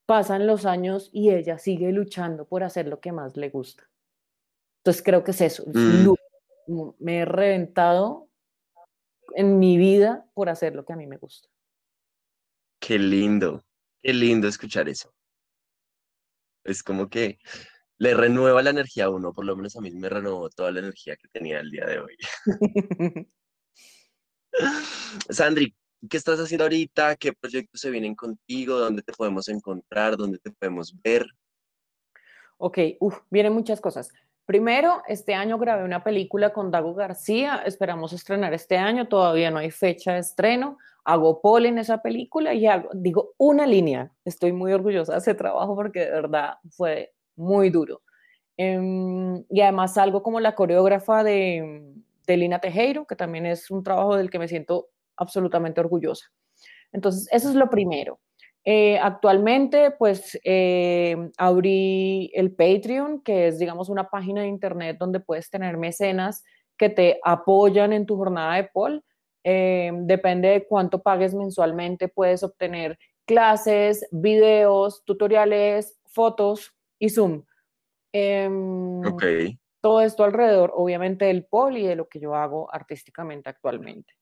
pasan 0.06 0.46
los 0.46 0.66
años 0.66 1.10
y 1.12 1.30
ella 1.30 1.58
sigue 1.58 1.92
luchando 1.92 2.46
por 2.46 2.64
hacer 2.64 2.86
lo 2.88 3.00
que 3.00 3.12
más 3.12 3.36
le 3.36 3.50
gusta. 3.50 3.88
Entonces 4.78 5.02
creo 5.02 5.22
que 5.22 5.30
es 5.30 5.40
eso. 5.40 5.64
Mm. 5.66 6.94
Me 6.98 7.18
he 7.18 7.24
reventado 7.24 8.28
en 9.34 9.58
mi 9.58 9.76
vida 9.76 10.26
por 10.34 10.48
hacer 10.48 10.74
lo 10.74 10.84
que 10.84 10.92
a 10.92 10.96
mí 10.96 11.06
me 11.06 11.18
gusta. 11.18 11.48
Qué 12.80 12.98
lindo, 12.98 13.64
qué 14.02 14.12
lindo 14.12 14.48
escuchar 14.48 14.88
eso. 14.88 15.14
Es 16.64 16.82
como 16.82 17.08
que 17.08 17.38
le 17.98 18.14
renueva 18.14 18.62
la 18.62 18.70
energía 18.70 19.04
a 19.04 19.10
uno, 19.10 19.32
por 19.32 19.44
lo 19.44 19.54
menos 19.54 19.76
a 19.76 19.80
mí 19.80 19.90
me 19.92 20.08
renovó 20.08 20.50
toda 20.50 20.72
la 20.72 20.80
energía 20.80 21.16
que 21.16 21.28
tenía 21.28 21.60
el 21.60 21.70
día 21.70 21.86
de 21.86 22.00
hoy. 22.00 22.16
Sandri, 25.30 25.74
¿Qué 26.10 26.16
estás 26.16 26.40
haciendo 26.40 26.64
ahorita? 26.64 27.14
¿Qué 27.16 27.32
proyectos 27.32 27.80
se 27.80 27.90
vienen 27.90 28.16
contigo? 28.16 28.78
¿Dónde 28.78 29.02
te 29.02 29.12
podemos 29.12 29.48
encontrar? 29.48 30.16
¿Dónde 30.16 30.38
te 30.38 30.50
podemos 30.50 30.94
ver? 31.00 31.24
Ok, 32.58 32.78
vienen 33.30 33.52
muchas 33.52 33.80
cosas. 33.80 34.10
Primero, 34.44 35.02
este 35.06 35.34
año 35.34 35.58
grabé 35.58 35.84
una 35.84 36.02
película 36.02 36.52
con 36.52 36.72
Dago 36.72 36.94
García, 36.94 37.62
esperamos 37.64 38.12
estrenar 38.12 38.52
este 38.52 38.76
año, 38.76 39.06
todavía 39.06 39.52
no 39.52 39.58
hay 39.58 39.70
fecha 39.70 40.14
de 40.14 40.18
estreno. 40.18 40.78
Hago 41.04 41.40
pole 41.40 41.68
en 41.68 41.78
esa 41.78 42.02
película 42.02 42.52
y 42.52 42.66
hago, 42.66 42.90
digo, 42.94 43.34
una 43.38 43.66
línea. 43.66 44.10
Estoy 44.24 44.52
muy 44.52 44.72
orgullosa 44.72 45.12
de 45.12 45.18
ese 45.18 45.34
trabajo 45.34 45.76
porque 45.76 46.00
de 46.00 46.10
verdad 46.10 46.54
fue 46.70 47.12
muy 47.36 47.70
duro. 47.70 48.02
Em, 48.56 49.44
y 49.48 49.60
además 49.60 49.94
salgo 49.94 50.22
como 50.22 50.40
la 50.40 50.54
coreógrafa 50.54 51.22
de, 51.24 51.94
de 52.26 52.36
Lina 52.36 52.58
Tejero, 52.60 53.06
que 53.06 53.16
también 53.16 53.46
es 53.46 53.70
un 53.70 53.82
trabajo 53.82 54.16
del 54.16 54.30
que 54.30 54.38
me 54.38 54.48
siento 54.48 54.88
absolutamente 55.16 55.80
orgullosa. 55.80 56.26
Entonces, 56.92 57.28
eso 57.32 57.48
es 57.48 57.54
lo 57.54 57.70
primero. 57.70 58.20
Eh, 58.64 58.98
actualmente, 58.98 59.90
pues, 59.98 60.38
eh, 60.44 61.16
abrí 61.36 62.30
el 62.34 62.54
Patreon, 62.54 63.22
que 63.22 63.48
es, 63.48 63.58
digamos, 63.58 63.88
una 63.88 64.08
página 64.08 64.42
de 64.42 64.48
internet 64.48 64.96
donde 64.98 65.20
puedes 65.20 65.50
tener 65.50 65.76
mecenas 65.78 66.44
que 66.76 66.88
te 66.88 67.18
apoyan 67.24 67.92
en 67.92 68.06
tu 68.06 68.16
jornada 68.16 68.56
de 68.56 68.64
POL. 68.64 69.04
Eh, 69.44 69.90
depende 70.02 70.48
de 70.48 70.66
cuánto 70.66 71.02
pagues 71.02 71.34
mensualmente, 71.34 72.06
puedes 72.06 72.44
obtener 72.44 72.98
clases, 73.26 74.06
videos, 74.12 75.02
tutoriales, 75.04 75.98
fotos 76.06 76.72
y 77.00 77.08
Zoom. 77.08 77.44
Em, 78.12 79.00
ok. 79.04 79.24
Todo 79.80 80.00
esto 80.00 80.22
alrededor, 80.22 80.72
obviamente, 80.76 81.24
del 81.24 81.44
POL 81.44 81.76
y 81.76 81.86
de 81.86 81.96
lo 81.96 82.08
que 82.08 82.20
yo 82.20 82.36
hago 82.36 82.72
artísticamente 82.72 83.48
actualmente. 83.48 84.14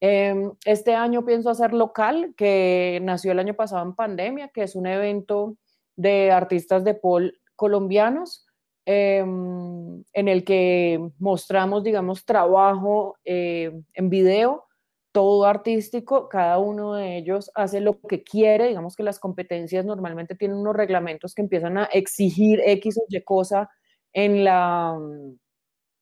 Em, 0.00 0.52
este 0.64 0.94
año 0.94 1.24
pienso 1.26 1.50
hacer 1.50 1.74
local, 1.74 2.34
que 2.36 3.00
nació 3.02 3.32
el 3.32 3.38
año 3.38 3.54
pasado 3.54 3.84
en 3.84 3.94
pandemia, 3.94 4.48
que 4.48 4.62
es 4.62 4.74
un 4.74 4.86
evento 4.86 5.56
de 5.96 6.30
artistas 6.30 6.84
de 6.84 6.94
pol 6.94 7.38
colombianos, 7.54 8.46
em, 8.86 10.02
en 10.14 10.28
el 10.28 10.44
que 10.44 11.10
mostramos, 11.18 11.84
digamos, 11.84 12.24
trabajo 12.24 13.16
eh, 13.24 13.72
en 13.92 14.08
video, 14.08 14.64
todo 15.12 15.44
artístico, 15.44 16.28
cada 16.28 16.58
uno 16.58 16.94
de 16.94 17.18
ellos 17.18 17.50
hace 17.54 17.80
lo 17.80 18.00
que 18.00 18.22
quiere, 18.22 18.68
digamos 18.68 18.96
que 18.96 19.02
las 19.02 19.18
competencias 19.18 19.84
normalmente 19.84 20.34
tienen 20.34 20.56
unos 20.58 20.76
reglamentos 20.76 21.34
que 21.34 21.42
empiezan 21.42 21.78
a 21.78 21.84
exigir 21.86 22.60
X 22.64 22.98
o 22.98 23.04
Y 23.08 23.20
cosa 23.22 23.68
en 24.12 24.44
la 24.44 24.98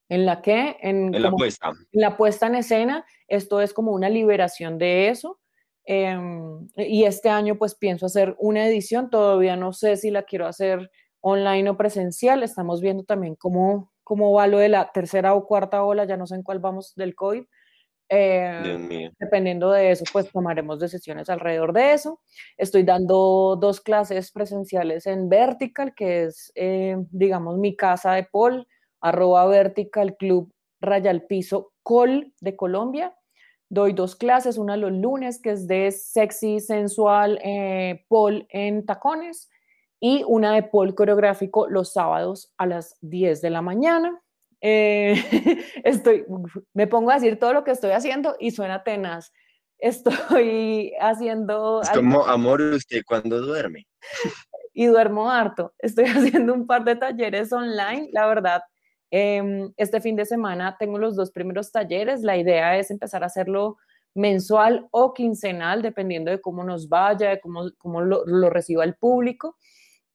¿En 0.08 0.24
la 0.24 0.40
qué? 0.40 0.76
En, 0.80 1.10
la 1.20 1.30
puesta. 1.30 1.72
En 1.92 2.00
la 2.00 2.16
puesta 2.16 2.46
en 2.46 2.54
escena. 2.54 3.04
Esto 3.26 3.60
es 3.60 3.74
como 3.74 3.92
una 3.92 4.08
liberación 4.08 4.78
de 4.78 5.08
eso. 5.08 5.38
Em, 5.84 6.68
y 6.76 7.04
este 7.04 7.28
año 7.28 7.56
pues 7.56 7.74
pienso 7.74 8.06
hacer 8.06 8.34
una 8.38 8.66
edición. 8.66 9.10
Todavía 9.10 9.56
no 9.56 9.72
sé 9.72 9.96
si 9.96 10.10
la 10.10 10.22
quiero 10.22 10.46
hacer 10.46 10.90
online 11.20 11.70
o 11.70 11.76
presencial. 11.76 12.42
Estamos 12.42 12.80
viendo 12.80 13.04
también 13.04 13.34
cómo, 13.34 13.92
cómo 14.02 14.32
va 14.32 14.46
lo 14.46 14.58
de 14.58 14.70
la 14.70 14.90
tercera 14.92 15.34
o 15.34 15.46
cuarta 15.46 15.82
ola. 15.84 16.04
Ya 16.06 16.16
no 16.16 16.26
sé 16.26 16.36
en 16.36 16.42
cuál 16.42 16.58
vamos 16.58 16.94
del 16.94 17.14
COVID. 17.14 17.44
Em, 18.10 19.10
dependiendo 19.18 19.70
de 19.70 19.90
eso, 19.90 20.04
pues 20.10 20.32
tomaremos 20.32 20.80
decisiones 20.80 21.28
alrededor 21.28 21.74
de 21.74 21.92
eso. 21.92 22.22
Estoy 22.56 22.82
dando 22.82 23.58
dos 23.60 23.82
clases 23.82 24.32
presenciales 24.32 25.06
en 25.06 25.28
Vertical, 25.28 25.94
que 25.94 26.24
es, 26.24 26.50
eh, 26.54 26.96
digamos, 27.10 27.58
mi 27.58 27.76
casa 27.76 28.14
de 28.14 28.24
Paul 28.24 28.66
arroba 29.00 29.46
vertical 29.46 30.16
club 30.16 30.52
rayal 30.80 31.26
piso 31.26 31.72
col 31.82 32.32
de 32.40 32.56
Colombia. 32.56 33.14
Doy 33.70 33.92
dos 33.92 34.16
clases, 34.16 34.56
una 34.56 34.76
los 34.76 34.92
lunes 34.92 35.40
que 35.42 35.50
es 35.50 35.66
de 35.66 35.90
sexy, 35.90 36.60
sensual, 36.60 37.38
eh, 37.44 38.04
pol 38.08 38.46
en 38.50 38.86
tacones 38.86 39.50
y 40.00 40.22
una 40.26 40.54
de 40.54 40.62
pol 40.62 40.94
coreográfico 40.94 41.68
los 41.68 41.92
sábados 41.92 42.52
a 42.56 42.66
las 42.66 42.96
10 43.02 43.42
de 43.42 43.50
la 43.50 43.60
mañana. 43.60 44.22
Eh, 44.60 45.14
estoy, 45.84 46.24
me 46.72 46.86
pongo 46.86 47.10
a 47.10 47.14
decir 47.14 47.38
todo 47.38 47.52
lo 47.52 47.64
que 47.64 47.72
estoy 47.72 47.90
haciendo 47.90 48.36
y 48.38 48.52
suena 48.52 48.84
tenaz. 48.84 49.32
Estoy 49.78 50.94
haciendo... 51.00 51.82
Es 51.82 51.90
como, 51.90 52.24
amor, 52.26 52.62
¿usted 52.62 53.02
cuando 53.06 53.40
duerme? 53.40 53.86
y 54.72 54.86
duermo 54.86 55.30
harto. 55.30 55.74
Estoy 55.78 56.06
haciendo 56.06 56.54
un 56.54 56.66
par 56.66 56.84
de 56.84 56.96
talleres 56.96 57.52
online, 57.52 58.08
la 58.12 58.26
verdad 58.26 58.62
Em, 59.10 59.72
este 59.76 60.00
fin 60.00 60.16
de 60.16 60.26
semana 60.26 60.76
tengo 60.78 60.98
los 60.98 61.16
dos 61.16 61.30
primeros 61.30 61.72
talleres. 61.72 62.22
La 62.22 62.36
idea 62.36 62.76
es 62.78 62.90
empezar 62.90 63.22
a 63.22 63.26
hacerlo 63.26 63.78
mensual 64.14 64.88
o 64.90 65.14
quincenal, 65.14 65.82
dependiendo 65.82 66.30
de 66.30 66.40
cómo 66.40 66.64
nos 66.64 66.88
vaya, 66.88 67.30
de 67.30 67.40
cómo, 67.40 67.70
cómo 67.78 68.02
lo, 68.02 68.50
reciba 68.50 68.84
el 68.84 68.96
público. 68.96 69.56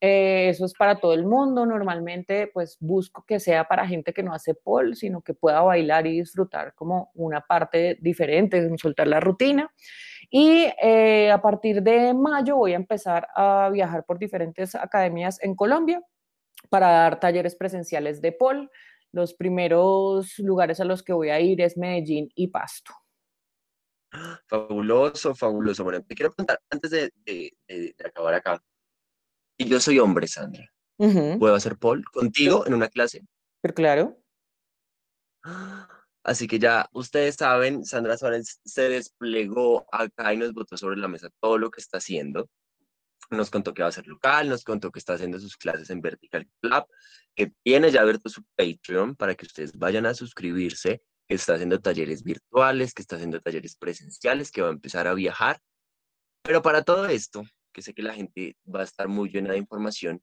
Eh, 0.02 0.50
eso 0.50 0.66
es 0.66 0.74
para 0.74 1.00
todo 1.00 1.14
el 1.14 1.26
mundo. 1.26 1.66
Normalmente, 1.66 2.52
pues 2.54 2.78
busco 2.80 3.24
que 3.26 3.40
sea 3.40 3.64
para 3.64 3.88
gente 3.88 4.14
que 4.14 4.22
no 4.22 4.34
hace 4.34 4.54
pole, 4.54 4.96
sino 4.96 5.22
que 5.22 5.34
pueda 5.34 5.62
bailar 5.62 6.06
y 6.06 6.20
disfrutar 6.20 6.74
como 6.76 7.12
una 7.16 7.42
parte 7.42 7.98
diferente, 8.02 8.70
soltar 8.78 9.08
la 9.08 9.22
rutina. 9.22 9.72
Y 10.30 10.68
eh, 10.82 11.32
a 11.32 11.42
partir 11.42 11.82
de 11.82 12.14
mayo 12.14 12.58
voy 12.58 12.74
a 12.74 12.78
empezar 12.78 13.28
a 13.36 13.70
viajar 13.72 14.04
por 14.06 14.20
diferentes 14.20 14.76
academias 14.76 15.42
en 15.42 15.56
Colombia 15.56 16.02
para 16.70 16.90
dar 16.90 17.20
talleres 17.20 17.56
presenciales 17.56 18.22
de 18.22 18.32
pole. 18.32 18.70
Los 19.12 19.34
primeros 19.34 20.38
lugares 20.40 20.80
a 20.80 20.86
los 20.86 21.04
que 21.04 21.14
voy 21.14 21.30
a 21.30 21.40
ir 21.40 21.62
es 21.62 21.78
Medellín 21.78 22.30
y 22.36 22.48
Pasto. 22.48 22.94
Fabuloso, 24.48 25.36
fabuloso. 25.36 25.84
Bueno, 25.84 26.04
te 26.04 26.16
quiero 26.16 26.32
preguntar, 26.32 26.60
antes 26.70 26.92
de, 26.92 27.56
acabar 28.04 28.34
acá, 28.36 28.64
y 29.58 29.66
yo 29.66 29.80
soy 29.80 30.00
hombre, 30.00 30.28
Sandra, 30.28 30.66
¿puedo 30.98 31.56
hacer 31.56 31.78
pole 31.78 32.04
contigo 32.12 32.66
en 32.66 32.74
una 32.74 32.90
clase? 32.90 33.26
Pero 33.62 33.74
claro. 33.74 34.20
Así 36.24 36.48
que 36.48 36.58
ya 36.58 36.88
ustedes 36.94 37.36
saben, 37.36 37.84
Sandra 37.84 38.18
Suárez 38.18 38.62
se 38.64 38.90
desplegó 38.90 39.86
acá 39.92 40.34
y 40.34 40.38
nos 40.38 40.54
botó 40.54 40.78
sobre 40.78 40.98
la 40.98 41.08
mesa 41.08 41.30
todo 41.42 41.58
lo 41.58 41.70
que 41.70 41.82
está 41.82 41.98
haciendo. 41.98 42.50
Nos 43.34 43.50
contó 43.50 43.74
que 43.74 43.82
va 43.82 43.90
a 43.90 43.92
ser 43.92 44.08
local, 44.08 44.50
nos 44.50 44.64
contó 44.64 44.92
que 44.92 45.00
está 45.00 45.14
haciendo 45.14 45.40
sus 45.40 45.58
clases 45.58 45.90
en 45.90 46.02
Vertical 46.02 46.48
Club, 46.62 46.86
que 47.36 47.54
tiene 47.64 47.92
ya 47.92 48.02
abierto 48.02 48.30
su 48.30 48.44
Patreon 48.56 49.16
para 49.16 49.36
que 49.36 49.46
ustedes 49.46 49.78
vayan 49.78 50.06
a 50.06 50.14
suscribirse, 50.14 51.02
que 51.28 51.36
está 51.36 51.56
haciendo 51.56 51.80
talleres 51.80 52.24
virtuales, 52.24 52.94
que 52.94 53.02
está 53.02 53.16
haciendo 53.16 53.42
talleres 53.42 53.76
presenciales, 53.76 54.52
que 54.52 54.62
va 54.62 54.70
a 54.70 54.74
empezar 54.74 55.08
a 55.08 55.14
viajar. 55.14 55.60
Pero 56.44 56.62
para 56.62 56.84
todo 56.84 57.06
esto, 57.08 57.44
que 57.72 57.82
sé 57.82 57.94
que 57.94 58.04
la 58.04 58.14
gente 58.14 58.58
va 58.74 58.82
a 58.82 58.84
estar 58.84 59.08
muy 59.08 59.30
llena 59.30 59.52
de 59.52 59.58
información, 59.58 60.22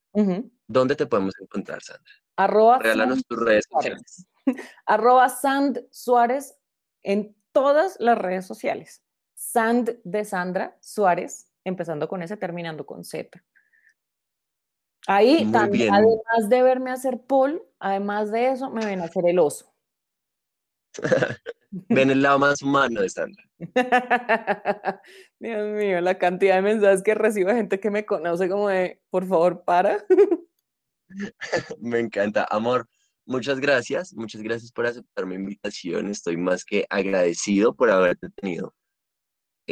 ¿dónde 0.67 0.95
te 0.95 1.07
podemos 1.07 1.35
encontrar, 1.41 1.83
Sandra? 1.83 2.13
Arroba 2.37 2.79
Regálanos 2.79 3.25
tus 3.27 3.39
redes 3.39 3.67
sociales. 3.71 4.27
Arroba 4.87 5.29
Sand 5.29 5.85
Suárez 5.91 6.57
en 7.03 7.37
todas 7.53 7.97
las 7.99 8.17
redes 8.17 8.47
sociales. 8.47 9.03
Sand 9.35 9.99
de 10.05 10.25
Sandra 10.25 10.77
Suárez, 10.81 11.50
empezando 11.65 12.09
con 12.09 12.23
S, 12.23 12.37
terminando 12.37 12.87
con 12.87 13.05
Z. 13.05 13.43
Ahí, 15.07 15.51
también, 15.51 15.93
además 15.93 16.49
de 16.49 16.63
verme 16.63 16.91
hacer 16.91 17.21
Paul, 17.27 17.63
además 17.79 18.31
de 18.31 18.51
eso, 18.51 18.71
me 18.71 18.85
ven 18.85 19.01
a 19.01 19.05
hacer 19.05 19.27
el 19.27 19.39
oso. 19.39 19.73
ven 21.71 22.11
el 22.11 22.23
lado 22.23 22.39
más 22.39 22.63
humano 22.63 23.01
de 23.01 23.09
Sandra. 23.09 23.45
Dios 25.39 25.77
mío, 25.77 26.01
la 26.01 26.19
cantidad 26.19 26.57
de 26.57 26.63
mensajes 26.63 27.03
que 27.03 27.15
recibo 27.15 27.49
de 27.49 27.57
gente 27.57 27.81
que 27.81 27.91
me 27.91 28.05
conoce 28.05 28.49
como 28.49 28.69
de, 28.69 29.01
por 29.11 29.27
favor, 29.27 29.65
para. 29.65 30.05
me 31.81 31.99
encanta, 31.99 32.47
amor. 32.51 32.87
Muchas 33.27 33.61
gracias, 33.61 34.13
muchas 34.15 34.43
gracias 34.43 34.73
por 34.73 34.87
aceptar 34.87 35.25
mi 35.25 35.37
invitación. 35.37 36.09
Estoy 36.09 36.37
más 36.37 36.65
que 36.65 36.87
agradecido 36.91 37.75
por 37.75 37.91
haberte 37.91 38.29
tenido 38.31 38.75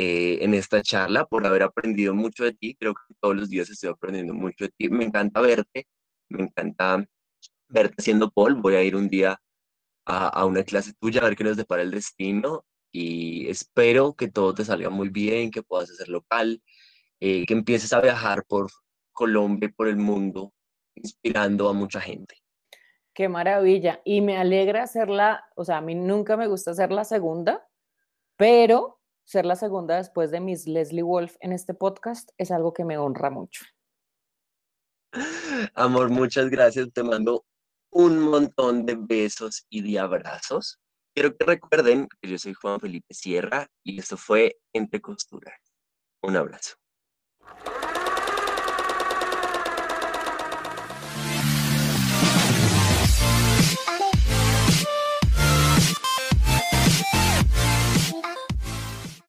eh, 0.00 0.44
en 0.44 0.54
esta 0.54 0.80
charla, 0.80 1.26
por 1.26 1.44
haber 1.44 1.64
aprendido 1.64 2.14
mucho 2.14 2.44
de 2.44 2.52
ti. 2.52 2.76
Creo 2.78 2.94
que 2.94 3.14
todos 3.20 3.34
los 3.34 3.50
días 3.50 3.68
estoy 3.68 3.90
aprendiendo 3.90 4.32
mucho 4.32 4.66
de 4.66 4.70
ti. 4.70 4.88
Me 4.88 5.04
encanta 5.04 5.40
verte, 5.40 5.88
me 6.28 6.44
encanta 6.44 7.04
verte 7.66 7.96
haciendo 7.98 8.30
Paul. 8.30 8.54
Voy 8.54 8.76
a 8.76 8.84
ir 8.84 8.94
un 8.94 9.08
día 9.08 9.40
a, 10.06 10.46
una 10.46 10.62
clase 10.62 10.92
tuya 11.00 11.20
a 11.20 11.24
ver 11.24 11.34
qué 11.36 11.42
nos 11.42 11.56
depara 11.56 11.82
el 11.82 11.90
destino 11.90 12.64
y 12.92 13.48
espero 13.48 14.14
que 14.14 14.28
todo 14.28 14.54
te 14.54 14.64
salga 14.64 14.88
muy 14.88 15.08
bien, 15.08 15.50
que 15.50 15.64
puedas 15.64 15.90
hacer 15.90 16.08
local, 16.08 16.62
eh, 17.18 17.44
que 17.44 17.54
empieces 17.54 17.92
a 17.92 18.00
viajar 18.00 18.44
por 18.46 18.70
Colombia 19.12 19.68
y 19.68 19.72
por 19.72 19.88
el 19.88 19.96
mundo, 19.96 20.52
inspirando 20.94 21.68
a 21.68 21.72
mucha 21.72 22.00
gente. 22.00 22.36
Qué 23.14 23.28
maravilla. 23.28 24.00
Y 24.04 24.20
me 24.20 24.36
alegra 24.36 24.86
ser 24.86 25.08
la, 25.08 25.44
o 25.56 25.64
sea, 25.64 25.78
a 25.78 25.80
mí 25.80 25.96
nunca 25.96 26.36
me 26.36 26.46
gusta 26.46 26.72
ser 26.72 26.92
la 26.92 27.04
segunda, 27.04 27.66
pero 28.36 28.97
ser 29.28 29.44
la 29.44 29.56
segunda 29.56 29.96
después 29.96 30.30
de 30.30 30.40
Miss 30.40 30.66
Leslie 30.66 31.02
Wolf 31.02 31.36
en 31.40 31.52
este 31.52 31.74
podcast 31.74 32.30
es 32.38 32.50
algo 32.50 32.72
que 32.72 32.86
me 32.86 32.96
honra 32.96 33.28
mucho. 33.28 33.62
Amor, 35.74 36.08
muchas 36.08 36.48
gracias. 36.48 36.90
Te 36.94 37.02
mando 37.02 37.44
un 37.90 38.20
montón 38.20 38.86
de 38.86 38.96
besos 38.98 39.66
y 39.68 39.82
de 39.82 39.98
abrazos. 39.98 40.80
Quiero 41.14 41.36
que 41.36 41.44
recuerden 41.44 42.08
que 42.08 42.30
yo 42.30 42.38
soy 42.38 42.54
Juan 42.54 42.80
Felipe 42.80 43.12
Sierra 43.12 43.68
y 43.84 43.98
esto 44.00 44.16
fue 44.16 44.60
Entre 44.72 45.02
Costuras. 45.02 45.60
Un 46.22 46.36
abrazo. 46.36 46.76